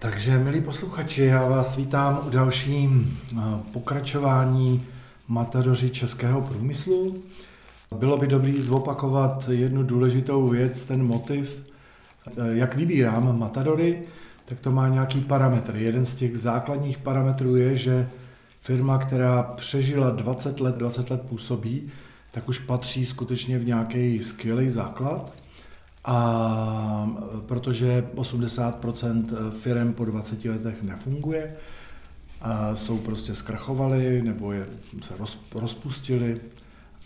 Takže, 0.00 0.38
milí 0.38 0.60
posluchači, 0.60 1.22
já 1.22 1.48
vás 1.48 1.76
vítám 1.76 2.20
u 2.26 2.30
dalším 2.30 3.18
eh, 3.32 3.40
pokračování 3.72 4.86
Matadoři 5.28 5.90
českého 5.90 6.40
průmyslu. 6.40 7.22
Bylo 7.94 8.18
by 8.18 8.26
dobré 8.26 8.52
zopakovat 8.58 9.48
jednu 9.48 9.82
důležitou 9.82 10.48
věc, 10.48 10.84
ten 10.84 11.06
motiv. 11.06 11.62
Eh, 12.26 12.32
jak 12.50 12.76
vybírám 12.76 13.38
Matadory, 13.38 14.02
tak 14.44 14.60
to 14.60 14.70
má 14.70 14.88
nějaký 14.88 15.20
parametr. 15.20 15.76
Jeden 15.76 16.06
z 16.06 16.14
těch 16.14 16.38
základních 16.38 16.98
parametrů 16.98 17.56
je, 17.56 17.76
že 17.76 18.08
firma, 18.60 18.98
která 18.98 19.42
přežila 19.42 20.10
20 20.10 20.60
let, 20.60 20.74
20 20.74 21.10
let 21.10 21.22
působí, 21.22 21.90
tak 22.30 22.48
už 22.48 22.58
patří 22.58 23.06
skutečně 23.06 23.58
v 23.58 23.66
nějaký 23.66 24.22
skvělý 24.22 24.70
základ. 24.70 25.32
A 26.10 27.10
protože 27.46 28.06
80% 28.14 29.50
firm 29.50 29.92
po 29.92 30.04
20 30.04 30.44
letech 30.44 30.82
nefunguje, 30.82 31.54
a 32.40 32.76
jsou 32.76 32.98
prostě 32.98 33.34
zkrachovaly 33.34 34.22
nebo 34.22 34.52
je, 34.52 34.66
se 35.02 35.14
roz, 35.18 35.38
rozpustili. 35.54 36.40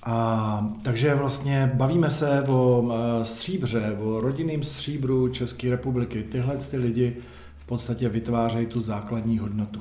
A, 0.02 0.74
takže 0.82 1.14
vlastně 1.14 1.72
bavíme 1.74 2.10
se 2.10 2.42
o 2.42 2.90
stříbře, 3.22 3.96
o 4.00 4.20
rodinném 4.20 4.62
stříbru 4.62 5.28
České 5.28 5.70
republiky. 5.70 6.22
Tyhle 6.22 6.56
ty 6.56 6.76
lidi 6.76 7.16
v 7.58 7.66
podstatě 7.66 8.08
vytvářejí 8.08 8.66
tu 8.66 8.82
základní 8.82 9.38
hodnotu. 9.38 9.80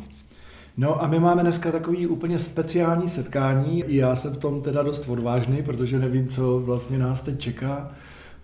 No 0.78 1.04
a 1.04 1.08
my 1.08 1.20
máme 1.20 1.42
dneska 1.42 1.72
takový 1.72 2.08
úplně 2.08 2.40
speciální 2.40 3.10
setkání. 3.10 3.84
Já 3.88 4.16
jsem 4.16 4.34
v 4.34 4.38
tom 4.38 4.62
teda 4.62 4.84
dost 4.84 5.08
odvážný, 5.08 5.64
protože 5.64 6.00
nevím, 6.00 6.28
co 6.28 6.60
vlastně 6.60 6.98
nás 6.98 7.22
teď 7.22 7.40
čeká. 7.40 7.92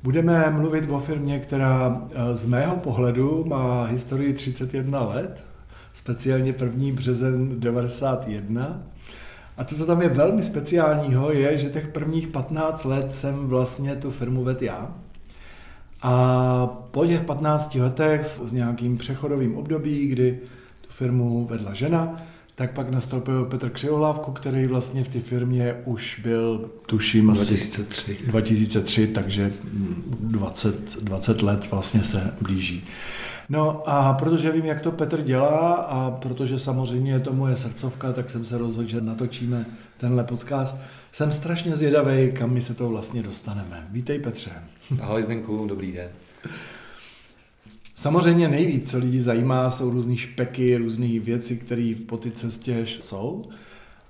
Budeme 0.07 0.49
mluvit 0.49 0.89
o 0.89 0.99
firmě, 0.99 1.39
která 1.39 2.01
eh, 2.11 2.35
z 2.35 2.45
mého 2.45 2.75
pohledu 2.75 3.43
má 3.47 3.83
historii 3.83 4.33
31 4.33 5.03
let, 5.03 5.47
speciálně 5.93 6.55
1. 6.61 6.93
březen 6.93 7.59
91. 7.59 8.83
A 9.57 9.63
to, 9.63 9.75
co 9.75 9.85
tam 9.85 10.01
je 10.01 10.09
velmi 10.09 10.43
speciálního, 10.43 11.31
je, 11.31 11.57
že 11.57 11.69
těch 11.69 11.87
prvních 11.87 12.27
15 12.27 12.85
let 12.85 13.15
jsem 13.15 13.47
vlastně 13.47 13.95
tu 13.95 14.11
firmu 14.11 14.43
vedl 14.43 14.63
já. 14.63 14.95
A 16.01 16.67
po 16.91 17.05
těch 17.05 17.21
15 17.21 17.75
letech 17.75 18.25
s 18.25 18.51
nějakým 18.51 18.97
přechodovým 18.97 19.57
období, 19.57 20.07
kdy 20.07 20.39
tu 20.81 20.89
firmu 20.89 21.45
vedla 21.45 21.73
žena, 21.73 22.17
tak 22.57 22.71
pak 22.71 22.89
nastoupil 22.89 23.45
Petr 23.45 23.69
Křivohlávku, 23.69 24.31
který 24.31 24.67
vlastně 24.67 25.03
v 25.03 25.09
té 25.09 25.19
firmě 25.19 25.75
už 25.85 26.19
byl, 26.23 26.69
tuším, 26.85 27.33
2003. 27.33 28.11
asi 28.11 28.23
2003, 28.25 29.07
takže 29.07 29.51
20, 30.19 31.03
20 31.03 31.41
let 31.41 31.71
vlastně 31.71 32.03
se 32.03 32.33
blíží. 32.41 32.83
No 33.49 33.89
a 33.89 34.13
protože 34.13 34.51
vím, 34.51 34.65
jak 34.65 34.81
to 34.81 34.91
Petr 34.91 35.21
dělá 35.21 35.73
a 35.73 36.11
protože 36.11 36.59
samozřejmě 36.59 37.11
je 37.11 37.19
to 37.19 37.33
moje 37.33 37.55
srdcovka, 37.55 38.13
tak 38.13 38.29
jsem 38.29 38.45
se 38.45 38.57
rozhodl, 38.57 38.89
že 38.89 39.01
natočíme 39.01 39.65
tenhle 39.97 40.23
podcast. 40.23 40.75
Jsem 41.11 41.31
strašně 41.31 41.75
zvědavý, 41.75 42.31
kam 42.31 42.51
my 42.51 42.61
se 42.61 42.73
to 42.73 42.89
vlastně 42.89 43.23
dostaneme. 43.23 43.87
Vítej 43.91 44.19
Petře. 44.19 44.51
Ahoj 45.01 45.23
Zdenku, 45.23 45.67
dobrý 45.67 45.91
den. 45.91 46.09
Samozřejmě 48.07 48.47
nejvíc, 48.47 48.91
co 48.91 48.97
lidi 48.97 49.21
zajímá, 49.21 49.69
jsou 49.69 49.89
různé 49.89 50.17
špeky, 50.17 50.77
různé 50.77 51.19
věci, 51.19 51.57
které 51.57 51.93
po 52.05 52.17
té 52.17 52.31
cestě 52.31 52.85
jsou. 52.85 53.43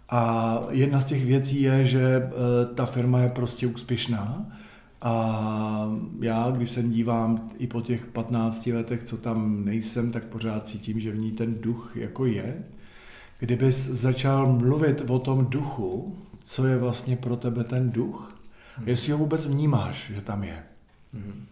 A 0.10 0.62
jedna 0.70 1.00
z 1.00 1.06
těch 1.06 1.26
věcí 1.26 1.62
je, 1.62 1.86
že 1.86 2.02
e, 2.02 2.30
ta 2.76 2.86
firma 2.86 3.20
je 3.20 3.30
prostě 3.30 3.68
úspěšná. 3.68 4.46
A 5.02 5.92
já, 6.22 6.52
když 6.52 6.70
se 6.70 6.84
dívám 6.84 7.50
i 7.58 7.68
po 7.68 7.82
těch 7.82 8.06
15 8.06 8.68
letech, 8.68 9.04
co 9.04 9.18
tam 9.18 9.66
nejsem, 9.66 10.12
tak 10.12 10.26
pořád 10.26 10.68
cítím, 10.68 11.00
že 11.00 11.12
v 11.12 11.20
ní 11.20 11.32
ten 11.32 11.56
duch 11.62 11.92
jako 11.96 12.26
je. 12.26 12.64
Kdybys 13.40 13.90
začal 13.90 14.54
mluvit 14.54 15.10
o 15.10 15.20
tom 15.20 15.46
duchu, 15.46 16.18
co 16.44 16.66
je 16.66 16.78
vlastně 16.78 17.16
pro 17.16 17.36
tebe 17.36 17.64
ten 17.64 17.92
duch, 17.92 18.42
hmm. 18.76 18.88
jestli 18.88 19.12
ho 19.12 19.18
vůbec 19.18 19.46
vnímáš, 19.46 20.12
že 20.16 20.22
tam 20.22 20.44
je. 20.44 20.64
Hmm. 21.14 21.46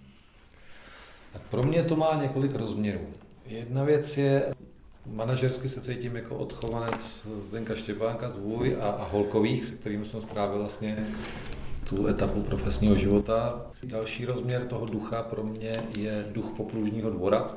Tak 1.36 1.42
pro 1.50 1.64
mě 1.64 1.84
to 1.84 1.96
má 1.96 2.16
několik 2.22 2.56
rozměrů. 2.56 3.00
Jedna 3.46 3.84
věc 3.84 4.18
je, 4.18 4.54
manažersky 5.06 5.70
se 5.70 5.82
cítím 5.82 6.16
jako 6.16 6.36
odchovanec 6.36 7.28
Zdenka 7.44 7.76
Štěpánka, 7.76 8.30
tvůj 8.30 8.78
a, 8.82 8.90
a 8.90 9.08
Holkových, 9.08 9.66
se 9.66 9.76
kterými 9.76 10.06
jsem 10.06 10.22
strávil 10.22 10.60
vlastně 10.60 11.08
tu 11.90 12.08
etapu 12.08 12.42
profesního 12.42 12.96
života. 12.96 13.66
Další 13.84 14.26
rozměr 14.26 14.66
toho 14.66 14.86
ducha 14.86 15.24
pro 15.24 15.44
mě 15.44 15.74
je 15.98 16.26
duch 16.32 16.46
poplužního 16.58 17.10
dvora, 17.10 17.48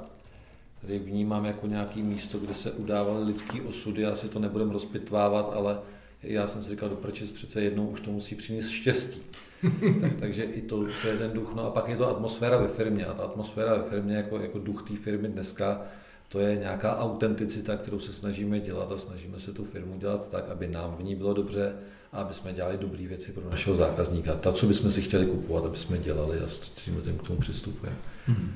který 0.79 0.99
vnímám 0.99 1.45
jako 1.45 1.67
nějaký 1.67 2.03
místo, 2.03 2.39
kde 2.39 2.55
se 2.55 2.73
udávaly 2.73 3.25
lidský 3.25 3.61
osudy. 3.61 4.07
Asi 4.07 4.29
to 4.29 4.39
nebudeme 4.39 4.73
rozpitvávat, 4.73 5.53
ale 5.55 5.79
já 6.23 6.47
jsem 6.47 6.63
si 6.63 6.71
říkal, 6.71 6.89
doproč 6.89 7.23
přece 7.23 7.63
jednou 7.63 7.87
už 7.87 8.01
to 8.01 8.11
musí 8.11 8.35
přinést 8.35 8.69
štěstí. 8.69 9.21
tak, 10.01 10.13
takže 10.21 10.43
i 10.43 10.63
to, 10.63 10.85
to 11.03 11.09
je 11.09 11.19
ten 11.19 11.31
duch. 11.33 11.55
No 11.55 11.67
a 11.67 11.71
pak 11.71 11.89
je 11.89 11.97
to 11.97 12.09
atmosféra 12.09 12.59
ve 12.59 12.69
firmě. 12.69 13.05
A 13.05 13.15
ta 13.15 13.23
atmosféra 13.23 13.75
ve 13.75 13.83
firmě 13.83 14.17
jako, 14.17 14.39
jako 14.39 14.59
duch 14.59 14.89
té 14.89 14.97
firmy 14.97 15.29
dneska, 15.29 15.83
to 16.29 16.41
je 16.41 16.57
nějaká 16.57 16.99
autenticita, 16.99 17.77
kterou 17.77 18.01
se 18.01 18.13
snažíme 18.13 18.61
dělat 18.61 18.93
a 18.93 18.99
snažíme 18.99 19.41
se 19.41 19.53
tu 19.53 19.65
firmu 19.65 19.99
dělat 19.99 20.31
tak, 20.31 20.51
aby 20.51 20.69
nám 20.69 20.97
v 20.97 21.03
ní 21.03 21.15
bylo 21.15 21.35
dobře 21.35 21.75
a 22.13 22.21
aby 22.21 22.35
jsme 22.35 22.53
dělali 22.53 22.79
dobré 22.79 23.07
věci 23.07 23.33
pro 23.33 23.51
našeho 23.51 23.77
zákazníka. 23.77 24.35
Ta, 24.35 24.53
co 24.53 24.67
bychom 24.67 24.91
si 24.91 25.03
chtěli 25.03 25.27
kupovat, 25.27 25.65
aby 25.65 25.77
jsme 25.77 25.99
dělali 25.99 26.41
a 26.41 26.49
s 26.49 26.59
tím 26.59 27.19
k 27.19 27.27
tomu 27.27 27.41
přistupujeme. 27.41 27.99
Mm-hmm. 28.29 28.51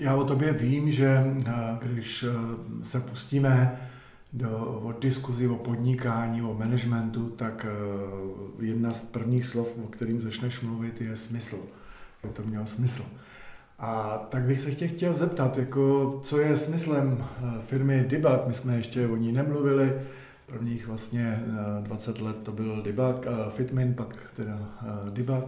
Já 0.00 0.16
o 0.16 0.24
tobě 0.24 0.52
vím, 0.52 0.90
že 0.90 1.24
eh, 1.46 1.52
když 1.82 2.22
eh, 2.22 2.34
se 2.84 3.00
pustíme 3.00 3.80
do, 4.32 4.80
o 4.84 4.92
diskuzi 4.92 5.48
o 5.48 5.56
podnikání, 5.56 6.42
o 6.42 6.54
managementu, 6.54 7.28
tak 7.28 7.66
uh, 8.56 8.64
jedna 8.64 8.92
z 8.92 9.02
prvních 9.02 9.46
slov, 9.46 9.68
o 9.84 9.86
kterým 9.86 10.20
začneš 10.20 10.60
mluvit, 10.60 11.00
je 11.00 11.16
smysl. 11.16 11.58
Je 12.24 12.30
to 12.30 12.42
mělo 12.42 12.66
smysl. 12.66 13.04
A 13.78 14.18
tak 14.30 14.42
bych 14.42 14.60
se 14.60 14.74
tě 14.74 14.88
chtěl 14.88 15.14
zeptat, 15.14 15.58
jako, 15.58 16.18
co 16.22 16.38
je 16.38 16.56
smyslem 16.56 17.12
uh, 17.12 17.58
firmy 17.58 18.04
Debug, 18.08 18.46
my 18.46 18.54
jsme 18.54 18.76
ještě 18.76 19.06
o 19.06 19.16
ní 19.16 19.32
nemluvili, 19.32 19.92
prvních 20.46 20.86
vlastně 20.86 21.42
uh, 21.78 21.84
20 21.84 22.20
let 22.20 22.36
to 22.42 22.52
byl 22.52 22.82
Debug, 22.82 23.26
Fitmin, 23.50 23.94
pak 23.94 24.32
teda 24.36 24.78
Debug. 25.10 25.44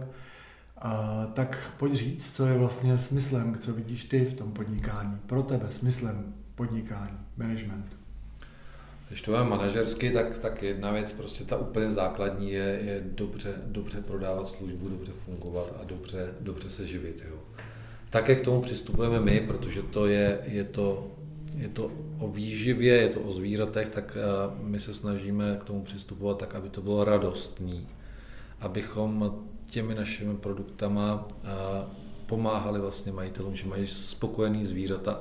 A 0.77 1.25
tak 1.33 1.73
pojď 1.77 1.93
říct, 1.93 2.35
co 2.35 2.45
je 2.45 2.57
vlastně 2.57 2.97
smyslem, 2.97 3.57
co 3.59 3.73
vidíš 3.73 4.03
ty 4.03 4.25
v 4.25 4.33
tom 4.33 4.51
podnikání, 4.51 5.17
pro 5.27 5.43
tebe 5.43 5.65
smyslem 5.69 6.33
podnikání, 6.55 7.17
managementu. 7.37 8.00
Když 9.11 9.21
to 9.21 9.35
je 9.35 9.43
manažersky, 9.43 10.11
tak, 10.11 10.37
tak 10.37 10.63
jedna 10.63 10.91
věc, 10.91 11.13
prostě 11.13 11.43
ta 11.43 11.57
úplně 11.57 11.91
základní 11.91 12.51
je, 12.51 12.79
je 12.83 13.01
dobře, 13.05 13.53
dobře 13.65 14.01
prodávat 14.01 14.47
službu, 14.47 14.89
dobře 14.89 15.11
fungovat 15.25 15.73
a 15.81 15.83
dobře, 15.83 16.33
dobře 16.39 16.69
se 16.69 16.87
živit. 16.87 17.23
Jo. 17.29 17.35
Tak, 18.09 18.29
jak 18.29 18.41
k 18.41 18.43
tomu 18.43 18.61
přistupujeme 18.61 19.19
my, 19.19 19.39
protože 19.47 19.81
to 19.81 20.05
je, 20.05 20.39
je, 20.45 20.63
to, 20.63 21.11
je 21.57 21.67
to 21.69 21.91
o 22.19 22.27
výživě, 22.27 22.93
je 22.93 23.09
to 23.09 23.19
o 23.19 23.33
zvířatech, 23.33 23.89
tak 23.89 24.17
eh, 24.17 24.55
my 24.63 24.79
se 24.79 24.93
snažíme 24.93 25.57
k 25.61 25.63
tomu 25.63 25.83
přistupovat 25.83 26.37
tak, 26.37 26.55
aby 26.55 26.69
to 26.69 26.81
bylo 26.81 27.03
radostný. 27.03 27.87
Abychom 28.59 29.43
těmi 29.69 29.95
našimi 29.95 30.37
produktama 30.37 31.27
eh, 31.43 31.47
pomáhali 32.25 32.79
vlastně 32.79 33.11
majitelům, 33.11 33.55
že 33.55 33.67
mají 33.67 33.87
spokojený 33.87 34.65
zvířata 34.65 35.19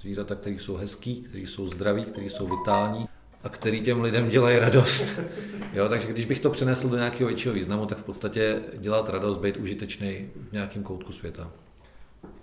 Zvířata, 0.00 0.34
které 0.34 0.56
jsou 0.56 0.76
hezký, 0.76 1.22
které 1.22 1.42
jsou 1.42 1.66
zdraví, 1.66 2.04
které 2.04 2.26
jsou 2.26 2.46
vitální 2.46 3.08
a 3.44 3.48
který 3.48 3.80
těm 3.80 4.00
lidem 4.00 4.28
dělají 4.28 4.58
radost. 4.58 5.20
Jo, 5.72 5.88
takže 5.88 6.08
když 6.08 6.24
bych 6.24 6.40
to 6.40 6.50
přenesl 6.50 6.88
do 6.88 6.96
nějakého 6.96 7.28
většího 7.28 7.54
významu, 7.54 7.86
tak 7.86 7.98
v 7.98 8.02
podstatě 8.02 8.60
dělat 8.76 9.08
radost, 9.08 9.38
být 9.38 9.56
užitečný 9.56 10.28
v 10.48 10.52
nějakém 10.52 10.82
koutku 10.82 11.12
světa. 11.12 11.50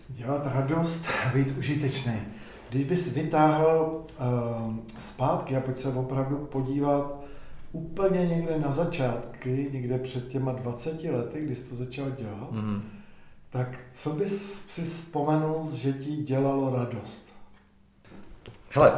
Dělat 0.10 0.42
radost, 0.46 1.06
být 1.34 1.58
užitečný. 1.58 2.22
Když 2.70 2.84
bys 2.84 3.14
vytáhl 3.14 4.06
uh, 4.20 4.76
zpátky 5.00 5.56
a 5.56 5.60
pojď 5.60 5.78
se 5.78 5.90
opravdu 5.90 6.38
podívat 6.38 7.24
úplně 7.72 8.28
někde 8.28 8.60
na 8.60 8.72
začátky, 8.72 9.70
někde 9.74 9.98
před 9.98 10.28
těma 10.28 10.52
20 10.52 11.04
lety, 11.04 11.42
kdy 11.42 11.56
jsi 11.56 11.70
to 11.70 11.76
začal 11.76 12.12
dělat, 12.12 12.52
mm-hmm. 12.52 12.82
tak 13.50 13.80
co 13.94 14.10
bys 14.10 14.66
si 14.70 14.84
vzpomenul, 14.84 15.70
že 15.74 15.94
ti 15.94 16.16
dělalo 16.16 16.76
radost? 16.76 17.35
Hele, 18.74 18.92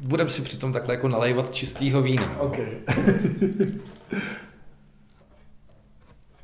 budem 0.00 0.30
si 0.30 0.42
přitom 0.42 0.72
takhle 0.72 0.94
jako 0.94 1.08
nalejvat 1.08 1.54
čistýho 1.54 2.02
vína. 2.02 2.40
Okay. 2.40 2.66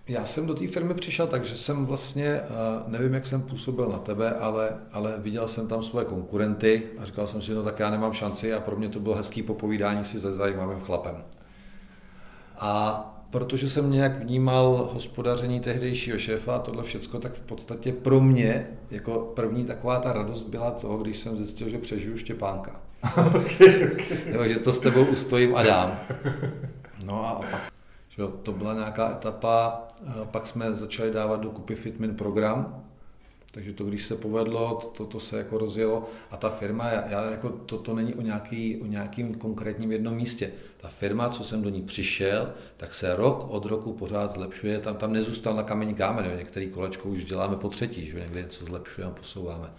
Já 0.09 0.27
jsem 0.27 0.47
do 0.47 0.55
té 0.55 0.67
firmy 0.67 0.95
přišel 0.95 1.27
tak, 1.27 1.45
že 1.45 1.57
jsem 1.57 1.87
vlastně, 1.87 2.27
eh, 2.27 2.45
nevím, 2.87 3.15
jak 3.15 3.27
jsem 3.27 3.43
působil 3.43 3.89
na 3.89 3.99
tebe, 3.99 4.35
ale, 4.35 4.77
ale 4.93 5.15
viděl 5.19 5.49
jsem 5.49 5.69
tam 5.69 5.83
svoje 5.83 6.07
konkurenty 6.07 6.83
a 6.99 7.05
říkal 7.05 7.27
jsem 7.27 7.43
si, 7.43 7.55
no 7.55 7.63
tak 7.63 7.79
já 7.79 7.91
nemám 7.91 8.13
šanci 8.13 8.55
a 8.55 8.61
pro 8.61 8.77
mě 8.77 8.89
to 8.89 9.01
bylo 9.01 9.15
hezký 9.15 9.43
popovídání 9.43 10.05
si 10.05 10.21
se 10.21 10.33
zajímavým 10.33 10.81
chlapem. 10.81 11.25
A 12.59 13.05
protože 13.31 13.69
jsem 13.69 13.91
nějak 13.91 14.21
vnímal 14.23 14.91
hospodaření 14.95 15.61
tehdejšího 15.61 16.19
šéfa 16.19 16.57
a 16.57 16.59
tohle 16.59 16.83
všecko, 16.83 17.19
tak 17.19 17.35
v 17.35 17.41
podstatě 17.41 17.93
pro 17.93 18.21
mě 18.21 18.67
jako 18.91 19.33
první 19.37 19.65
taková 19.65 19.99
ta 19.99 20.13
radost 20.13 20.43
byla 20.43 20.71
toho, 20.71 20.99
když 20.99 21.19
jsem 21.19 21.37
zjistil, 21.37 21.69
že 21.69 21.79
přežiju 21.79 22.17
Štěpánka. 22.17 22.81
okay, 23.19 23.91
okay. 23.93 24.19
Jo, 24.27 24.45
že 24.47 24.59
to 24.59 24.73
s 24.73 24.79
tebou 24.79 25.05
ustojím 25.05 25.57
a 25.57 25.63
dám. 25.63 25.99
No 27.05 27.27
a 27.27 27.35
pak 27.51 27.73
že 28.19 28.25
to 28.43 28.53
byla 28.53 28.75
nějaká 28.75 29.11
etapa, 29.13 29.83
pak 30.25 30.47
jsme 30.47 30.75
začali 30.75 31.11
dávat 31.11 31.41
do 31.41 31.51
kupy 31.51 31.75
Fitmin 31.75 32.15
program, 32.15 32.85
takže 33.59 33.73
to, 33.73 33.85
když 33.85 34.07
se 34.07 34.17
povedlo, 34.17 34.93
to, 34.97 35.07
to 35.07 35.21
se 35.21 35.39
jako 35.39 35.59
rozjelo 35.59 36.11
a 36.31 36.37
ta 36.37 36.51
firma, 36.51 36.89
já, 36.91 37.31
jako 37.31 37.49
to, 37.49 37.79
to 37.79 37.95
není 37.95 38.15
o, 38.15 38.23
nějaký, 38.23 38.77
o 38.77 38.87
nějakým 38.87 39.35
konkrétním 39.35 39.93
jednom 39.93 40.15
místě. 40.15 40.51
Ta 40.77 40.89
firma, 40.89 41.29
co 41.29 41.45
jsem 41.45 41.63
do 41.63 41.69
ní 41.69 41.83
přišel, 41.83 42.53
tak 42.77 42.95
se 42.95 43.17
rok 43.17 43.47
od 43.51 43.65
roku 43.65 43.93
pořád 43.93 44.31
zlepšuje, 44.31 44.79
tam, 44.79 44.97
tam 44.97 45.13
nezůstal 45.13 45.55
na 45.55 45.63
kamení 45.63 45.95
kámen, 45.95 46.25
jo. 46.25 46.37
některý 46.39 46.71
kolečko 46.71 47.09
už 47.09 47.25
děláme 47.25 47.57
po 47.57 47.69
třetí, 47.69 48.07
že 48.07 48.21
někde 48.21 48.43
něco 48.43 48.65
zlepšujeme, 48.65 49.13
posouváme. 49.15 49.71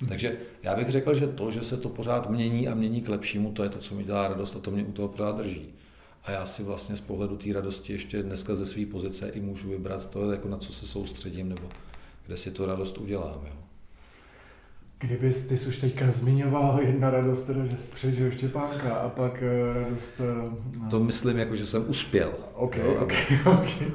Hmm. 0.00 0.08
Takže 0.08 0.36
já 0.62 0.74
bych 0.74 0.88
řekl, 0.88 1.14
že 1.14 1.26
to, 1.26 1.50
že 1.50 1.62
se 1.62 1.76
to 1.76 1.88
pořád 1.88 2.30
mění 2.30 2.68
a 2.68 2.74
mění 2.74 3.02
k 3.02 3.08
lepšímu, 3.08 3.52
to 3.52 3.62
je 3.62 3.68
to, 3.68 3.78
co 3.78 3.94
mi 3.94 4.04
dělá 4.04 4.28
radost 4.28 4.56
a 4.56 4.58
to 4.58 4.70
mě 4.70 4.84
u 4.84 4.92
toho 4.92 5.08
pořád 5.08 5.36
drží. 5.36 5.74
A 6.24 6.30
já 6.30 6.46
si 6.46 6.62
vlastně 6.62 6.96
z 6.96 7.00
pohledu 7.00 7.36
té 7.36 7.52
radosti 7.52 7.92
ještě 7.92 8.22
dneska 8.22 8.54
ze 8.54 8.66
své 8.66 8.86
pozice 8.86 9.28
i 9.28 9.40
můžu 9.40 9.68
vybrat 9.68 10.10
to, 10.10 10.32
jako 10.32 10.48
na 10.48 10.56
co 10.56 10.72
se 10.72 10.86
soustředím 10.86 11.48
nebo 11.48 11.68
kde 12.26 12.36
si 12.36 12.50
tu 12.50 12.66
radost 12.66 12.98
udělám. 12.98 13.40
Jo. 13.46 13.52
Kdybys, 14.98 15.46
ty 15.46 15.56
jsi 15.56 15.68
už 15.68 15.76
teďka 15.76 16.10
zmiňoval 16.10 16.80
jedna 16.86 17.10
radost, 17.10 17.42
teda, 17.42 17.66
že 17.66 17.76
jsi 17.76 17.92
přežil 17.92 18.30
Štěpánka 18.30 18.94
a 18.94 19.08
pak 19.08 19.42
uh, 19.42 19.82
radost... 19.82 20.20
Uh, 20.80 20.88
to 20.88 21.00
myslím 21.00 21.38
jako, 21.38 21.56
že 21.56 21.66
jsem 21.66 21.84
uspěl. 21.88 22.34
Ok, 22.54 22.76
jo, 22.76 22.96
ok, 23.00 23.12
ok. 23.46 23.68
uh, 23.82 23.88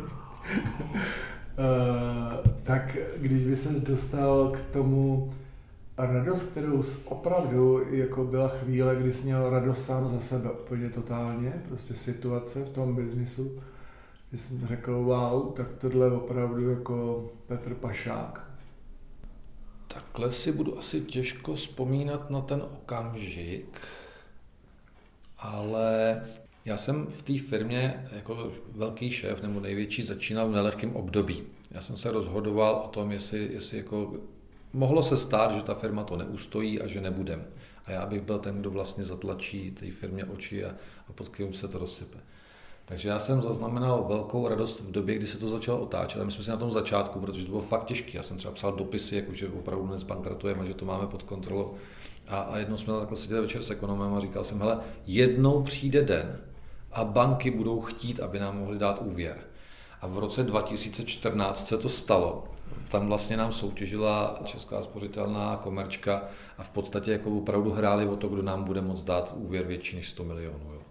tak 2.64 2.98
když 3.18 3.46
by 3.46 3.56
ses 3.56 3.82
dostal 3.82 4.50
k 4.50 4.74
tomu 4.74 5.32
radost, 5.98 6.44
kterou 6.44 6.84
jsi 6.84 6.98
opravdu, 7.06 7.82
jako 7.90 8.24
byla 8.24 8.48
chvíle, 8.48 8.96
kdy 8.96 9.14
jsi 9.14 9.24
měl 9.24 9.50
radost 9.50 9.86
sám 9.86 10.10
za 10.10 10.20
sebe 10.20 10.52
úplně 10.52 10.90
totálně, 10.90 11.54
prostě 11.68 11.94
situace 11.94 12.64
v 12.64 12.70
tom 12.70 12.96
biznisu, 12.96 13.62
kdy 14.32 14.40
jsem 14.40 14.68
řekl, 14.68 14.94
wow, 14.94 15.54
tak 15.54 15.68
tohle 15.82 16.08
je 16.08 16.12
opravdu 16.12 16.70
jako 16.70 17.30
Petr 17.48 17.74
Pašák. 17.74 18.52
Takhle 19.88 20.32
si 20.32 20.52
budu 20.52 20.80
asi 20.80 21.02
těžko 21.02 21.56
vzpomínat 21.56 22.30
na 22.30 22.42
ten 22.42 22.62
okamžik, 22.62 23.82
ale 25.38 26.22
já 26.66 26.78
jsem 26.78 27.06
v 27.06 27.22
té 27.22 27.40
firmě 27.40 28.08
jako 28.12 28.52
velký 28.72 29.12
šéf 29.12 29.42
nebo 29.42 29.60
největší 29.60 30.04
začínal 30.04 30.50
v 30.50 30.52
nelehkém 30.52 30.96
období. 30.96 31.44
Já 31.72 31.82
jsem 31.82 31.98
se 31.98 32.12
rozhodoval 32.12 32.76
o 32.76 32.88
tom, 32.88 33.12
jestli, 33.12 33.50
jestli 33.54 33.78
jako 33.78 34.14
mohlo 34.74 35.04
se 35.04 35.18
stát, 35.18 35.52
že 35.52 35.62
ta 35.62 35.74
firma 35.74 36.04
to 36.04 36.18
neustojí 36.18 36.82
a 36.82 36.88
že 36.88 37.02
nebudem. 37.02 37.46
A 37.86 37.92
já 37.92 38.06
bych 38.06 38.22
byl 38.22 38.40
ten, 38.40 38.60
kdo 38.60 38.72
vlastně 38.72 39.04
zatlačí 39.04 39.72
té 39.72 39.92
firmě 39.92 40.26
oči 40.26 40.66
a, 40.66 40.70
a 41.10 41.14
pod 41.14 41.30
kým 41.30 41.54
se 41.54 41.68
to 41.68 41.78
rozsype. 41.78 42.18
Takže 42.86 43.10
já 43.10 43.20
jsem 43.20 43.42
zaznamenal 43.42 44.06
velkou 44.08 44.48
radost 44.48 44.80
v 44.80 44.92
době, 44.92 45.16
kdy 45.16 45.28
se 45.28 45.38
to 45.38 45.50
začalo 45.50 45.80
otáčet. 45.80 46.22
A 46.22 46.26
my 46.26 46.32
jsme 46.32 46.44
si 46.44 46.50
na 46.50 46.58
tom 46.58 46.72
začátku, 46.72 47.20
protože 47.20 47.44
to 47.44 47.50
bylo 47.50 47.62
fakt 47.62 47.84
těžké. 47.84 48.18
Já 48.18 48.24
jsem 48.24 48.38
třeba 48.38 48.54
psal 48.54 48.72
dopisy, 48.72 49.16
jako 49.16 49.34
že 49.34 49.48
opravdu 49.48 49.88
dnes 49.88 50.04
bankrotujeme, 50.04 50.66
že 50.66 50.74
to 50.74 50.86
máme 50.86 51.08
pod 51.08 51.24
kontrolou. 51.24 51.74
A, 52.28 52.40
a 52.40 52.58
jednou 52.58 52.78
jsme 52.78 52.94
takhle 52.94 53.18
seděli 53.18 53.42
večer 53.42 53.62
s 53.62 53.72
ekonomem 53.72 54.14
a 54.14 54.20
říkal 54.20 54.44
jsem, 54.44 54.60
hele, 54.60 54.80
jednou 55.06 55.64
přijde 55.64 56.02
den 56.02 56.40
a 56.92 57.04
banky 57.04 57.52
budou 57.52 57.82
chtít, 57.82 58.20
aby 58.20 58.40
nám 58.40 58.60
mohli 58.60 58.78
dát 58.78 59.02
úvěr. 59.02 59.38
A 60.02 60.08
v 60.08 60.18
roce 60.18 60.44
2014 60.44 61.68
se 61.68 61.78
to 61.78 61.90
stalo. 61.90 62.44
Tam 62.90 63.08
vlastně 63.08 63.38
nám 63.38 63.54
soutěžila 63.54 64.40
Česká 64.46 64.82
spořitelná 64.82 65.60
komerčka 65.64 66.24
a 66.58 66.64
v 66.64 66.72
podstatě 66.72 67.12
jako 67.12 67.32
opravdu 67.32 67.72
hráli 67.72 68.08
o 68.08 68.16
to, 68.16 68.28
kdo 68.28 68.42
nám 68.42 68.64
bude 68.64 68.82
moct 68.82 69.04
dát 69.04 69.34
úvěr 69.38 69.66
větší 69.66 69.96
než 69.96 70.10
100 70.10 70.24
milionů. 70.24 70.74
Jo. 70.74 70.82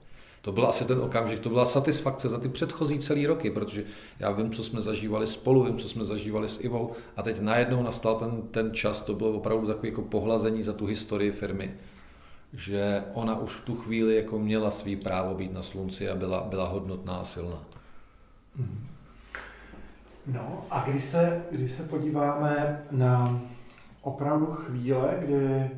To 0.43 0.53
byl 0.53 0.67
asi 0.67 0.85
ten 0.85 1.01
okamžik, 1.01 1.41
to 1.41 1.49
byla 1.49 1.65
satisfakce 1.65 2.29
za 2.29 2.39
ty 2.39 2.49
předchozí 2.49 2.99
celý 2.99 3.27
roky, 3.27 3.51
protože 3.51 3.85
já 4.19 4.31
vím, 4.31 4.51
co 4.51 4.65
jsme 4.65 4.81
zažívali 4.81 5.27
spolu, 5.27 5.65
vím, 5.65 5.79
co 5.79 5.89
jsme 5.89 6.05
zažívali 6.05 6.49
s 6.49 6.61
Ivou 6.61 6.93
a 7.17 7.23
teď 7.23 7.41
najednou 7.41 7.83
nastal 7.83 8.17
ten, 8.17 8.43
ten 8.43 8.75
čas, 8.75 9.01
to 9.01 9.15
bylo 9.15 9.31
opravdu 9.31 9.67
takový 9.67 9.89
jako 9.89 10.03
pohlazení 10.03 10.63
za 10.63 10.73
tu 10.73 10.87
historii 10.87 11.31
firmy, 11.31 11.75
že 12.53 13.05
ona 13.15 13.39
už 13.39 13.55
v 13.55 13.65
tu 13.65 13.75
chvíli 13.75 14.17
jako 14.17 14.39
měla 14.39 14.71
svý 14.71 14.97
právo 14.97 15.35
být 15.35 15.53
na 15.53 15.63
slunci 15.63 16.09
a 16.09 16.15
byla, 16.15 16.41
byla 16.41 16.69
hodnotná 16.69 17.17
a 17.17 17.25
silná. 17.25 17.63
Mhm. 18.57 18.87
No 20.27 20.67
a 20.71 20.85
když 20.91 21.05
se, 21.05 21.43
když 21.51 21.73
se 21.73 21.83
podíváme 21.83 22.83
na 22.91 23.41
opravdu 24.03 24.47
chvíle, 24.47 25.17
kdy 25.21 25.71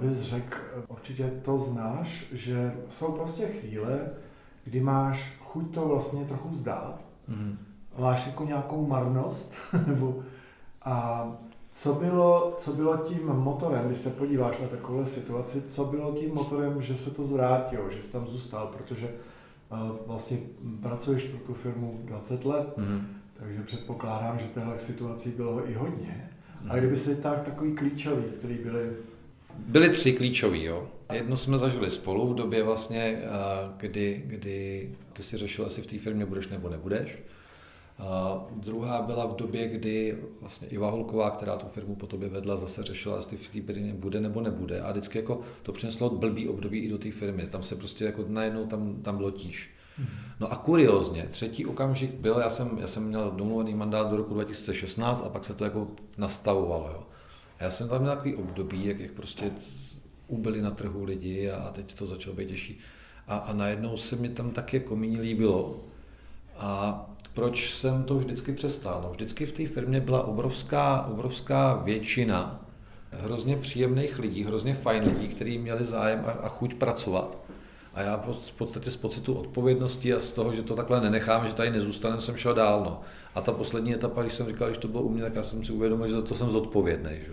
bys 0.00 0.18
řekl, 0.18 0.56
určitě 0.88 1.30
to 1.44 1.58
znáš, 1.58 2.26
že 2.32 2.74
jsou 2.90 3.12
prostě 3.12 3.46
chvíle, 3.46 4.10
kdy 4.64 4.80
máš 4.80 5.36
chuť 5.40 5.74
to 5.74 5.88
vlastně 5.88 6.24
trochu 6.24 6.48
vzdát, 6.48 7.00
mm-hmm. 7.28 7.56
máš 7.98 8.26
jako 8.26 8.44
nějakou 8.44 8.86
marnost, 8.86 9.52
nebo 9.86 10.22
a 10.82 11.26
co 11.72 11.92
bylo, 11.94 12.56
co 12.58 12.72
bylo 12.72 12.96
tím 12.96 13.26
motorem, 13.26 13.86
když 13.86 13.98
se 13.98 14.10
podíváš 14.10 14.58
na 14.58 14.68
takovou 14.68 15.04
situaci, 15.04 15.62
co 15.68 15.84
bylo 15.84 16.12
tím 16.12 16.34
motorem, 16.34 16.82
že 16.82 16.96
se 16.96 17.10
to 17.10 17.26
zvrátilo, 17.26 17.90
že 17.90 18.02
jsi 18.02 18.12
tam 18.12 18.26
zůstal, 18.26 18.66
protože 18.76 19.08
uh, 19.72 19.78
vlastně 20.06 20.38
pracuješ 20.82 21.24
pro 21.24 21.38
tu 21.38 21.54
firmu 21.54 22.00
20 22.04 22.44
let, 22.44 22.74
mm-hmm. 22.78 23.00
takže 23.34 23.62
předpokládám, 23.62 24.38
že 24.38 24.46
téhle 24.46 24.78
situací 24.78 25.30
bylo 25.30 25.70
i 25.70 25.74
hodně. 25.74 26.30
Mm-hmm. 26.30 26.70
A 26.70 26.72
mhm. 26.72 26.78
kdyby 26.78 26.98
si 26.98 27.16
tak 27.16 27.42
takový 27.42 27.74
klíčový, 27.74 28.24
který 28.38 28.54
byly 28.54 28.96
Byly 29.58 29.88
tři 29.88 30.12
klíčový, 30.12 30.64
jo. 30.64 30.88
Jednu 31.12 31.36
jsme 31.36 31.58
zažili 31.58 31.90
spolu 31.90 32.26
v 32.26 32.34
době 32.34 32.62
vlastně, 32.62 33.22
kdy, 33.76 34.22
kdy 34.26 34.90
ty 35.12 35.22
si 35.22 35.36
řešil, 35.36 35.64
jestli 35.64 35.82
v 35.82 35.86
té 35.86 35.98
firmě 35.98 36.26
budeš 36.26 36.48
nebo 36.48 36.68
nebudeš. 36.68 37.18
A 37.98 38.40
druhá 38.56 39.02
byla 39.02 39.26
v 39.26 39.36
době, 39.36 39.68
kdy 39.68 40.18
vlastně 40.40 40.68
Iva 40.68 40.90
Holková, 40.90 41.30
která 41.30 41.56
tu 41.56 41.66
firmu 41.66 41.94
po 41.96 42.06
tobě 42.06 42.28
vedla, 42.28 42.56
zase 42.56 42.82
řešila, 42.82 43.16
jestli 43.16 43.36
v 43.36 43.48
té 43.48 43.60
firmě 43.60 43.94
bude 43.94 44.20
nebo 44.20 44.40
nebude. 44.40 44.80
A 44.80 44.90
vždycky 44.90 45.18
jako 45.18 45.40
to 45.62 45.72
přineslo 45.72 46.10
blbý 46.10 46.48
období 46.48 46.78
i 46.78 46.88
do 46.88 46.98
té 46.98 47.10
firmy. 47.10 47.46
Tam 47.46 47.62
se 47.62 47.76
prostě 47.76 48.04
jako 48.04 48.24
najednou 48.28 48.66
tam, 48.66 49.02
tam 49.02 49.16
bylo 49.16 49.30
tíž. 49.30 49.70
No 50.40 50.52
a 50.52 50.56
kuriozně, 50.56 51.26
třetí 51.30 51.66
okamžik 51.66 52.10
byl, 52.10 52.38
já 52.38 52.50
jsem, 52.50 52.78
já 52.80 52.86
jsem 52.86 53.04
měl 53.04 53.30
domluvený 53.30 53.74
mandát 53.74 54.10
do 54.10 54.16
roku 54.16 54.34
2016 54.34 55.22
a 55.26 55.28
pak 55.28 55.44
se 55.44 55.54
to 55.54 55.64
jako 55.64 55.88
nastavovalo. 56.18 56.90
Jo. 56.92 57.02
Já 57.64 57.70
jsem 57.70 57.88
tam 57.88 58.00
měl 58.00 58.14
takový 58.14 58.34
období, 58.34 58.86
jak, 58.86 59.00
jak 59.00 59.10
prostě 59.10 59.50
ubyli 60.28 60.62
na 60.62 60.70
trhu 60.70 61.04
lidi 61.04 61.50
a, 61.50 61.56
a 61.56 61.72
teď 61.72 61.94
to 61.94 62.06
začalo 62.06 62.36
být 62.36 62.48
těžší. 62.48 62.78
A, 63.28 63.36
a 63.36 63.52
najednou 63.52 63.96
se 63.96 64.16
mi 64.16 64.28
tam 64.28 64.50
tak 64.50 64.74
jako 64.74 64.96
méně 64.96 65.20
líbilo. 65.20 65.80
A 66.56 67.00
proč 67.34 67.74
jsem 67.74 68.04
to 68.04 68.18
vždycky 68.18 68.52
přestal? 68.52 69.00
No, 69.02 69.10
vždycky 69.10 69.46
v 69.46 69.52
té 69.52 69.66
firmě 69.66 70.00
byla 70.00 70.26
obrovská, 70.26 71.06
obrovská 71.06 71.74
většina 71.74 72.66
hrozně 73.10 73.56
příjemných 73.56 74.18
lidí, 74.18 74.44
hrozně 74.44 74.74
fajn 74.74 75.04
lidí, 75.04 75.28
kteří 75.28 75.58
měli 75.58 75.84
zájem 75.84 76.24
a, 76.26 76.30
a 76.30 76.48
chuť 76.48 76.74
pracovat. 76.74 77.38
A 77.94 78.02
já 78.02 78.16
v 78.16 78.52
podstatě 78.52 78.90
z 78.90 78.96
pocitu 78.96 79.34
odpovědnosti 79.34 80.14
a 80.14 80.20
z 80.20 80.30
toho, 80.30 80.54
že 80.54 80.62
to 80.62 80.76
takhle 80.76 81.00
nenechám, 81.00 81.46
že 81.46 81.54
tady 81.54 81.70
nezůstanem, 81.70 82.20
jsem 82.20 82.36
šel 82.36 82.54
dál. 82.54 82.82
No. 82.84 83.00
A 83.34 83.40
ta 83.40 83.52
poslední 83.52 83.94
etapa, 83.94 84.22
když 84.22 84.34
jsem 84.34 84.48
říkal, 84.48 84.72
že 84.72 84.78
to 84.78 84.88
bylo 84.88 85.02
u 85.02 85.08
mě, 85.08 85.22
tak 85.22 85.34
já 85.34 85.42
jsem 85.42 85.64
si 85.64 85.72
uvědomil, 85.72 86.06
že 86.06 86.12
za 86.12 86.22
to 86.22 86.34
jsem 86.34 86.50
zodpovědný. 86.50 87.10
Že? 87.26 87.32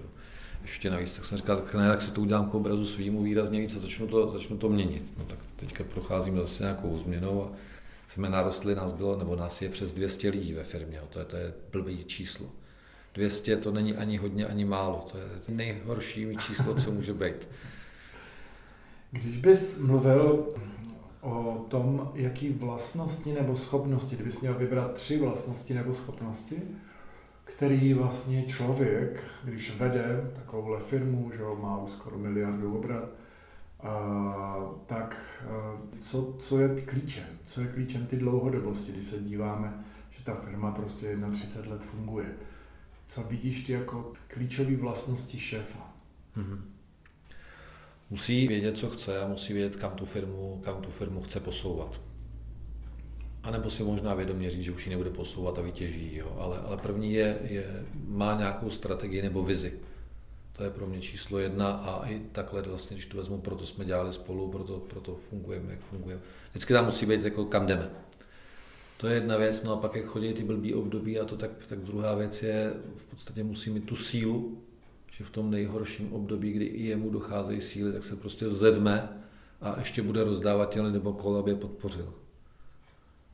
Ještě 0.62 0.90
navíc, 0.90 1.12
tak 1.12 1.26
jsem 1.26 1.38
říkal, 1.38 1.58
tak 1.58 1.74
ne, 1.74 1.90
tak 1.90 2.02
si 2.02 2.12
to 2.12 2.22
udělám 2.22 2.50
k 2.50 2.56
obrazu 2.56 2.86
svýmu 2.86 3.24
výrazně 3.24 3.60
víc 3.60 3.76
a 3.76 3.80
začnu 3.80 4.08
to, 4.08 4.32
začnu 4.32 4.58
to 4.58 4.70
měnit. 4.70 5.04
No 5.18 5.26
tak 5.26 5.40
teďka 5.56 5.84
procházíme 5.84 6.42
zase 6.42 6.64
nějakou 6.64 6.98
změnou 6.98 7.44
a 7.44 7.52
jsme 8.08 8.30
narostli, 8.30 8.76
nás 8.76 8.94
bylo, 8.94 9.18
nebo 9.18 9.36
nás 9.36 9.62
je 9.62 9.70
přes 9.70 9.94
200 9.94 10.30
lidí 10.30 10.54
ve 10.54 10.64
firmě, 10.64 11.02
to 11.10 11.20
je, 11.20 11.26
to 11.26 11.36
je 11.36 11.54
blbý 11.72 12.06
číslo. 12.06 12.46
200 13.14 13.58
to 13.58 13.72
není 13.72 13.96
ani 13.96 14.18
hodně, 14.18 14.46
ani 14.46 14.66
málo, 14.66 15.08
to 15.12 15.18
je 15.18 15.24
nejhorší 15.48 16.38
číslo, 16.48 16.76
co 16.76 16.92
může 16.92 17.14
být. 17.14 17.48
Když 19.12 19.38
bys 19.38 19.78
mluvil 19.78 20.46
o 21.22 21.66
tom, 21.70 22.12
jaký 22.16 22.50
vlastnosti 22.50 23.34
nebo 23.34 23.58
schopnosti, 23.58 24.16
kdybys 24.16 24.42
měl 24.42 24.54
vybrat 24.54 24.94
tři 24.94 25.20
vlastnosti 25.20 25.74
nebo 25.74 25.94
schopnosti, 25.94 26.56
který 27.44 27.94
vlastně 27.94 28.46
člověk, 28.46 29.24
když 29.44 29.78
vede 29.78 30.32
takovouhle 30.36 30.80
firmu, 30.80 31.32
že 31.32 31.44
má 31.62 31.78
už 31.78 31.92
skoro 31.92 32.18
miliardu 32.18 32.78
obrat, 32.78 33.10
a, 33.80 34.58
tak 34.86 35.18
a, 35.50 35.78
co, 36.00 36.36
co 36.40 36.60
je 36.60 36.82
klíčem? 36.82 37.28
Co 37.46 37.62
je 37.62 37.68
klíčem 37.68 38.06
ty 38.06 38.18
dlouhodobosti, 38.18 38.92
když 38.92 39.06
se 39.06 39.20
díváme, 39.20 39.84
že 40.10 40.24
ta 40.24 40.36
firma 40.36 40.72
prostě 40.72 41.18
31 41.32 41.72
let 41.72 41.84
funguje? 41.84 42.36
Co 43.08 43.24
vidíš 43.24 43.64
ty 43.64 43.72
jako 43.72 44.14
klíčové 44.28 44.76
vlastnosti 44.76 45.40
šéfa? 45.40 45.94
Mm-hmm 46.38 46.62
musí 48.12 48.48
vědět, 48.48 48.78
co 48.78 48.90
chce 48.90 49.22
a 49.22 49.28
musí 49.28 49.54
vědět, 49.54 49.76
kam 49.76 49.92
tu 49.92 50.06
firmu, 50.06 50.62
kam 50.66 50.82
tu 50.82 50.90
firmu 50.90 51.22
chce 51.22 51.40
posouvat. 51.40 52.02
A 53.44 53.52
nebo 53.52 53.70
si 53.70 53.84
možná 53.84 54.14
vědomě 54.14 54.52
říct, 54.52 54.64
že 54.64 54.72
už 54.72 54.86
ji 54.86 54.90
nebude 54.90 55.10
posouvat 55.10 55.60
a 55.60 55.62
vytěží. 55.62 56.16
Jo. 56.16 56.36
Ale, 56.40 56.58
ale 56.58 56.78
první 56.78 57.14
je, 57.14 57.38
je, 57.44 57.86
má 58.08 58.36
nějakou 58.38 58.70
strategii 58.70 59.22
nebo 59.22 59.44
vizi. 59.44 59.74
To 60.54 60.64
je 60.64 60.70
pro 60.70 60.88
mě 60.88 61.02
číslo 61.02 61.40
jedna 61.40 61.72
a 61.72 62.08
i 62.08 62.22
takhle 62.32 62.62
vlastně, 62.62 62.96
když 62.96 63.06
to 63.06 63.18
vezmu, 63.18 63.38
proto 63.38 63.66
jsme 63.66 63.86
dělali 63.86 64.14
spolu, 64.14 64.52
proto, 64.52 64.78
proto 64.80 65.16
fungujeme, 65.16 65.72
jak 65.72 65.80
fungujeme. 65.80 66.22
Vždycky 66.50 66.74
tam 66.74 66.86
musí 66.86 67.06
být 67.06 67.24
jako 67.24 67.46
kam 67.46 67.68
jdeme. 67.68 67.90
To 68.98 69.08
je 69.08 69.14
jedna 69.14 69.38
věc, 69.38 69.64
no 69.64 69.74
a 69.74 69.78
pak 69.78 69.96
jak 69.96 70.06
chodí 70.06 70.34
ty 70.34 70.44
blbý 70.44 70.74
období 70.74 71.20
a 71.20 71.26
to 71.26 71.38
tak, 71.38 71.52
tak 71.68 71.80
druhá 71.80 72.16
věc 72.16 72.44
je, 72.44 72.74
v 72.96 73.06
podstatě 73.06 73.44
musí 73.44 73.70
mít 73.70 73.86
tu 73.86 73.96
sílu, 73.96 74.62
že 75.12 75.24
v 75.24 75.30
tom 75.30 75.52
nejhorším 75.52 76.14
období, 76.14 76.52
kdy 76.52 76.66
i 76.66 76.86
jemu 76.86 77.10
docházejí 77.10 77.62
síly, 77.62 77.94
tak 77.94 78.04
se 78.04 78.16
prostě 78.16 78.48
vzedme 78.48 79.10
a 79.62 79.80
ještě 79.80 80.02
bude 80.02 80.24
rozdávat 80.24 80.70
těle 80.70 80.92
nebo 80.92 81.44
je 81.48 81.56
podpořil. 81.56 82.14